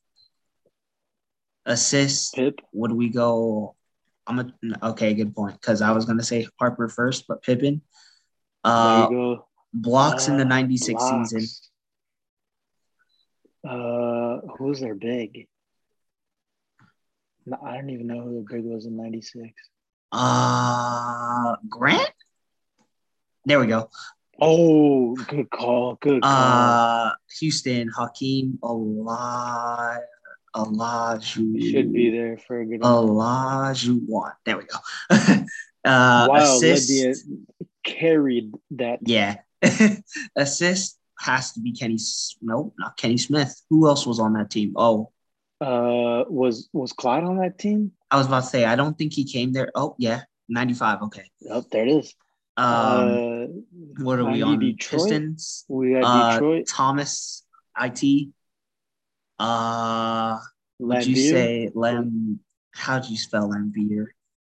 [1.69, 2.31] Assists.
[2.31, 2.59] Pip.
[2.73, 3.75] Would we go?
[4.27, 4.53] I'm a
[4.91, 5.53] okay, good point.
[5.53, 7.81] Because I was gonna say Harper first, but Pippen.
[8.63, 9.47] There Uh you go.
[9.73, 11.29] blocks in the Uh, 96 blocks.
[11.29, 11.47] season.
[13.67, 15.47] Uh, who's their big?
[17.45, 19.53] No, I don't even know who their big was in '96.
[20.11, 22.11] Uh Grant?
[23.45, 23.89] There we go.
[24.41, 25.95] Oh, good call.
[26.01, 26.31] Good call.
[26.31, 28.59] Uh Houston, Hakeem
[30.65, 31.71] Olaj Olaju.
[31.71, 32.81] Should be there for a good.
[32.81, 34.33] Olajuwon.
[34.45, 34.77] There we go.
[35.85, 36.89] uh wow, assist.
[36.89, 37.15] Ledia
[37.83, 38.99] carried that.
[39.05, 39.37] Yeah.
[40.35, 41.97] assist has to be Kenny.
[42.41, 43.61] Nope, not Kenny Smith.
[43.69, 44.73] Who else was on that team?
[44.75, 45.11] Oh,
[45.61, 47.91] Uh, was was Clyde on that team?
[48.11, 49.69] I was about to say, I don't think he came there.
[49.75, 51.01] Oh, yeah, 95.
[51.03, 51.29] Okay.
[51.49, 52.15] Oh, there it is.
[52.57, 54.59] Um, uh, what are we 90 on?
[54.59, 55.01] Detroit?
[55.01, 55.65] Pistons.
[55.67, 56.67] we got Uh, Detroit.
[56.67, 57.43] Thomas,
[57.79, 58.29] IT.
[59.39, 60.37] Uh,
[60.79, 62.39] would you say Lem?
[62.73, 64.07] How'd you spell Laimbeer?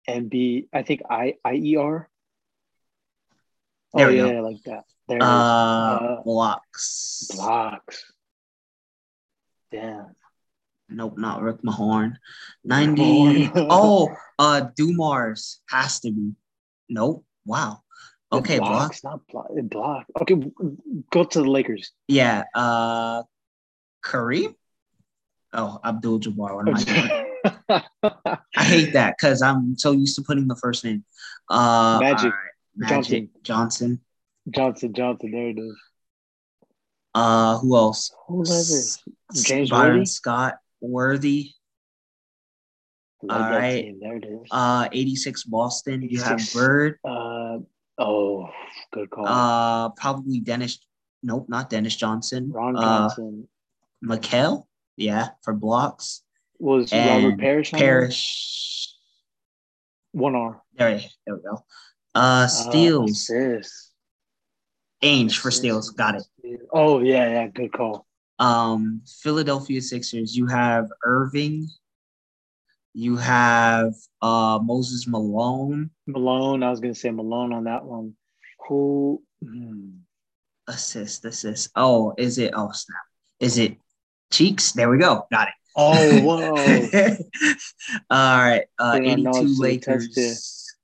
[0.09, 0.67] and B?
[0.73, 2.09] I think I I E R.
[3.93, 4.41] There oh we yeah, go.
[4.41, 4.83] like that.
[5.07, 5.25] There it Uh.
[5.25, 7.29] Uh, blocks.
[7.35, 8.13] blocks.
[9.71, 10.15] Damn.
[10.89, 12.15] Nope, not Rick Mahorn.
[12.63, 13.51] 90.
[13.55, 14.09] oh,
[14.39, 16.31] uh, Dumars has to be.
[16.89, 17.23] Nope.
[17.45, 17.81] Wow.
[18.31, 18.71] Okay, block.
[18.71, 19.47] blocks, not block.
[19.63, 20.05] Block.
[20.21, 20.35] Okay,
[21.11, 21.91] go to the Lakers.
[22.07, 22.43] Yeah.
[22.55, 23.23] Uh,
[24.03, 24.55] Kareem.
[25.53, 26.55] Oh, Abdul Jabbar.
[26.55, 28.41] What am I doing?
[28.55, 31.03] I hate that because I'm so used to putting the first name.
[31.49, 32.31] Uh, Magic.
[32.31, 32.49] right.
[32.75, 33.99] Magic Johnson.
[34.49, 35.31] Johnson, Johnson.
[35.31, 35.75] There it is.
[37.15, 38.13] Uh, who else?
[38.27, 39.03] Who was
[39.33, 39.41] it?
[39.43, 40.05] James Byron Worthy?
[40.05, 40.55] Scott.
[40.81, 41.51] Worthy.
[43.27, 43.81] All right.
[43.81, 43.99] team.
[44.01, 44.47] There it is.
[44.51, 46.07] Uh, 86 Boston.
[46.09, 46.99] You have Bird.
[47.03, 47.59] Uh,
[47.97, 48.49] oh,
[48.93, 49.27] good call.
[49.27, 50.79] Uh, probably Dennis.
[51.21, 52.51] Nope, not Dennis Johnson.
[52.51, 53.47] Ron uh, Johnson.
[54.99, 56.23] Yeah, for blocks.
[56.59, 57.71] was and Robert Parish?
[57.71, 58.93] Parish.
[60.11, 60.61] One R.
[60.75, 61.63] There, there we go.
[62.13, 63.29] Uh, steals.
[63.29, 63.61] Uh.
[65.01, 65.91] Ainge for steals.
[65.91, 66.23] Got it.
[66.73, 67.47] Oh, yeah, yeah.
[67.47, 68.05] Good call.
[68.39, 70.35] Um, Philadelphia Sixers.
[70.35, 71.67] You have Erving.
[72.93, 75.91] You have uh Moses Malone.
[76.07, 76.61] Malone.
[76.61, 78.15] I was going to say Malone on that one.
[78.67, 79.23] Who?
[79.41, 79.91] hmm.
[80.67, 81.71] Assist, assist.
[81.75, 82.53] Oh, is it?
[82.53, 82.97] Oh, snap.
[83.39, 83.77] Is it
[84.31, 84.71] Cheeks?
[84.73, 85.25] There we go.
[85.31, 85.53] Got it.
[85.75, 86.89] Oh, whoa.
[88.09, 88.63] All right.
[88.77, 90.75] Uh, 82 it's a test Lakers.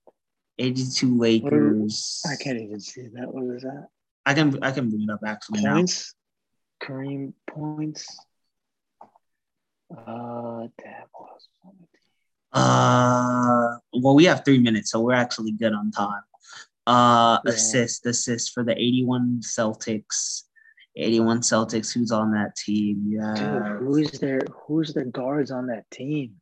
[0.58, 2.22] 82 Lakers.
[2.30, 3.32] I can't even see that.
[3.32, 3.88] What is that?
[4.24, 5.74] I can I can bring it up actually now.
[5.74, 6.14] Points?
[6.82, 8.18] Kareem points?
[9.90, 11.06] Uh, damn.
[11.14, 12.02] Was on the team?
[12.52, 16.22] Uh, well, we have three minutes, so we're actually good on time.
[16.86, 17.52] Uh, Yeah.
[17.52, 20.42] assist, assist for the 81 Celtics.
[20.96, 21.92] 81 Celtics.
[21.92, 23.04] Who's on that team?
[23.08, 23.34] Yeah.
[23.34, 26.40] Dude, who's their who's their guards on that team?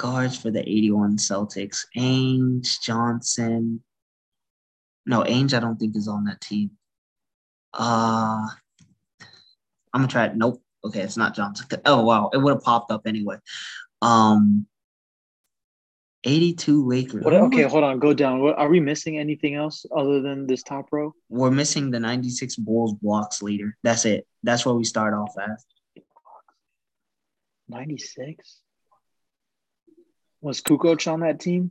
[0.00, 1.84] guards for the 81 Celtics.
[1.96, 3.82] Ainge, Johnson.
[5.04, 6.70] No, Ainge, I don't think is on that team.
[7.74, 8.48] Uh,
[9.92, 10.36] I'm gonna try it.
[10.36, 10.62] Nope.
[10.84, 11.66] Okay, it's not Johnson.
[11.84, 13.36] Oh wow, it would have popped up anyway.
[14.00, 14.66] Um,
[16.24, 17.24] 82 Lakers.
[17.24, 17.98] What, okay, hold on.
[17.98, 18.40] Go down.
[18.40, 21.14] What, are we missing anything else other than this top row?
[21.28, 23.76] We're missing the 96 Bulls blocks leader.
[23.82, 24.26] That's it.
[24.42, 26.02] That's where we start off at.
[27.68, 28.58] 96?
[30.42, 31.70] Was Kukoc on that team?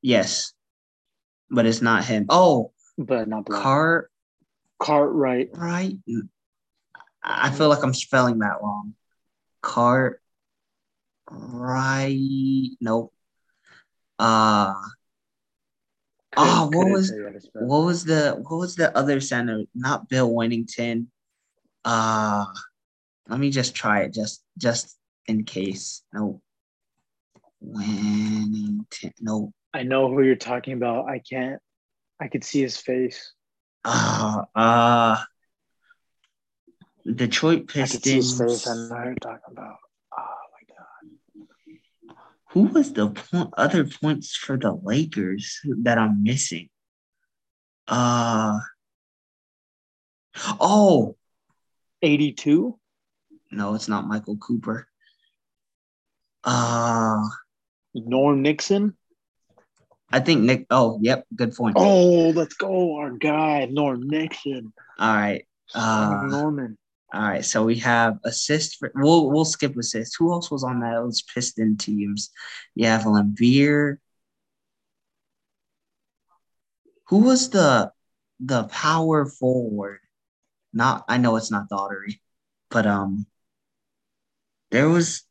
[0.00, 0.52] Yes,
[1.50, 2.26] but it's not him.
[2.28, 3.62] Oh, But not Black.
[3.62, 4.08] Car
[4.80, 5.50] Cartwright.
[5.54, 5.96] Right.
[7.22, 8.94] I feel like I'm spelling that wrong.
[9.62, 10.20] Cart.
[11.34, 12.70] Right.
[12.80, 13.12] Nope.
[14.18, 14.74] Uh.
[16.34, 17.66] Oh, what was tell you how to spell.
[17.66, 19.64] what was the what was the other center?
[19.74, 21.06] Not Bill Wennington.
[21.84, 22.46] Uh
[23.28, 24.96] let me just try it just just
[25.26, 26.02] in case.
[26.12, 26.40] No.
[27.62, 29.12] Wennington.
[29.20, 29.52] No.
[29.74, 31.08] I know who you're talking about.
[31.08, 31.60] I can't.
[32.20, 33.32] I could see his face.
[33.84, 35.18] Uh uh
[37.04, 38.64] Detroit I could see his Pistons.
[38.64, 38.68] face.
[38.68, 39.76] I know who you're talking about.
[42.52, 46.68] Who was the point, other points for the Lakers that I'm missing?
[47.88, 48.60] Uh
[50.60, 51.16] oh
[52.02, 52.78] 82.
[53.50, 54.86] no, it's not Michael Cooper.
[56.44, 57.22] Uh
[57.94, 58.96] Norm Nixon.
[60.10, 60.66] I think Nick.
[60.70, 61.76] Oh, yep, good point.
[61.78, 64.72] Oh, let's go, our guy Norm Nixon.
[64.98, 65.46] All right.
[65.74, 66.76] Uh, Norman.
[67.12, 67.44] All right.
[67.44, 68.78] So we have assist.
[68.78, 70.16] For, we'll we'll skip assist.
[70.18, 72.30] Who else was on was Piston teams.
[72.74, 73.98] You have Laimbeer.
[77.08, 77.92] Who was the
[78.40, 80.00] the power forward?
[80.72, 81.04] Not.
[81.06, 82.22] I know it's not Daugherty,
[82.70, 83.26] but um,
[84.70, 85.22] there was.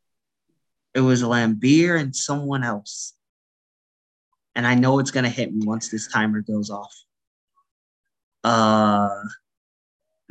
[0.93, 3.13] It was Laimbeer and someone else.
[4.55, 6.93] And I know it's gonna hit me once this timer goes off.
[8.43, 9.23] Uh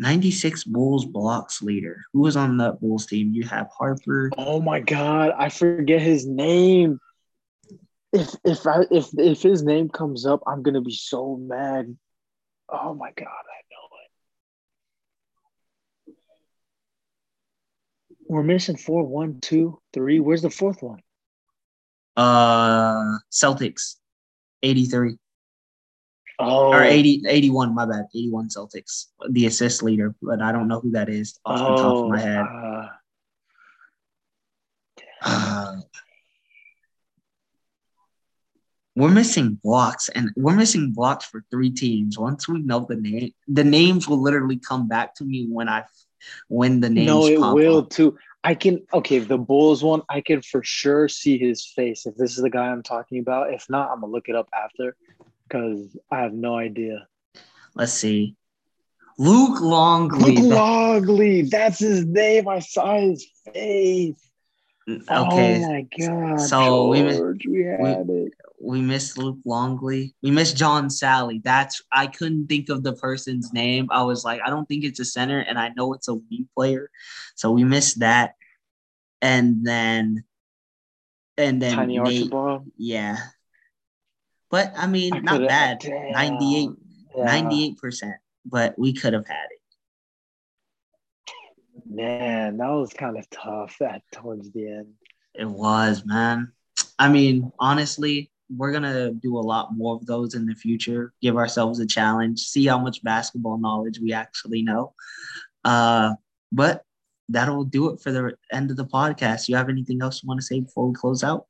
[0.00, 2.02] 96 Bulls blocks leader.
[2.12, 3.32] Who was on that Bulls team?
[3.34, 4.30] You have Harper.
[4.38, 6.98] Oh my god, I forget his name.
[8.12, 11.96] If if I if if his name comes up, I'm gonna be so mad.
[12.68, 13.88] Oh my god, I know
[16.08, 16.16] it.
[18.26, 20.18] We're missing four, one, two, three.
[20.18, 21.00] Where's the fourth one?
[22.16, 23.96] Uh Celtics.
[24.62, 25.16] 83.
[26.40, 28.06] Oh, Or 80, 81, my bad.
[28.14, 29.06] 81 Celtics.
[29.30, 32.18] The assist leader, but I don't know who that is off the top of my
[32.18, 32.46] head.
[32.46, 32.86] uh,
[35.22, 35.76] Uh,
[38.96, 42.18] we're missing blocks, and we're missing blocks for three teams.
[42.18, 45.84] Once we know the name, the names will literally come back to me when I
[46.48, 47.06] when the names.
[47.06, 47.90] no, it will up.
[47.90, 48.18] too.
[48.42, 52.36] I can okay, the Bulls one, I can for sure see his face if this
[52.36, 53.52] is the guy I'm talking about.
[53.52, 54.96] If not, I'm gonna look it up after
[55.50, 57.06] because I have no idea.
[57.74, 58.36] Let's see.
[59.18, 60.36] Luke Longley.
[60.36, 62.48] Luke Longley, that's his name.
[62.48, 64.30] I saw his face.
[64.88, 66.40] Mm, okay, Oh my god.
[66.40, 68.32] so we mi- George, we, had it.
[68.62, 70.14] we missed Luke Longley.
[70.22, 71.42] We missed John Salley.
[71.42, 73.88] That's I couldn't think of the person's name.
[73.90, 76.48] I was like, I don't think it's a center, and I know it's a wing
[76.56, 76.90] player.
[77.34, 78.34] So we missed that.
[79.20, 80.24] And then
[81.36, 82.70] and then Tiny Nate, Archibald.
[82.78, 83.18] yeah.
[84.50, 85.78] But I mean, I not bad.
[85.80, 86.12] damn.
[86.12, 86.70] 98,
[87.16, 87.24] Yeah.
[87.24, 88.12] 98%.
[88.46, 89.60] But we could have had it.
[91.86, 94.92] Man, that was kind of tough at towards the end.
[95.34, 96.52] It was, man.
[96.98, 101.12] I mean, honestly, we're gonna do a lot more of those in the future.
[101.22, 104.94] Give ourselves a challenge, see how much basketball knowledge we actually know.
[105.64, 106.14] Uh,
[106.52, 106.84] but
[107.28, 109.48] that'll do it for the end of the podcast.
[109.48, 111.46] You have anything else you want to say before we close out?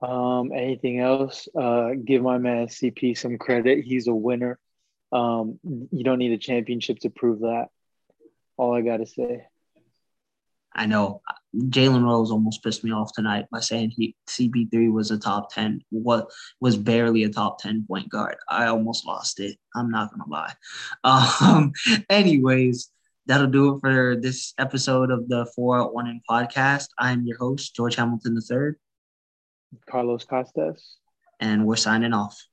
[0.00, 1.48] Um, anything else?
[1.58, 3.84] Uh, give my man CP some credit.
[3.84, 4.58] He's a winner.
[5.10, 7.68] Um, you don't need a championship to prove that.
[8.56, 9.46] All I gotta say.
[10.74, 11.22] I know
[11.56, 15.82] Jalen Rose almost pissed me off tonight by saying he CP3 was a top 10,
[15.90, 16.30] what
[16.60, 18.36] was barely a top 10 point guard.
[18.48, 19.56] I almost lost it.
[19.74, 20.54] I'm not gonna lie.
[21.40, 21.72] Um,
[22.10, 22.90] anyways,
[23.26, 26.88] that'll do it for this episode of the Four Out One In podcast.
[26.98, 28.74] I'm your host, George Hamilton III,
[29.88, 30.96] Carlos Costas.
[31.40, 32.44] and we're signing off.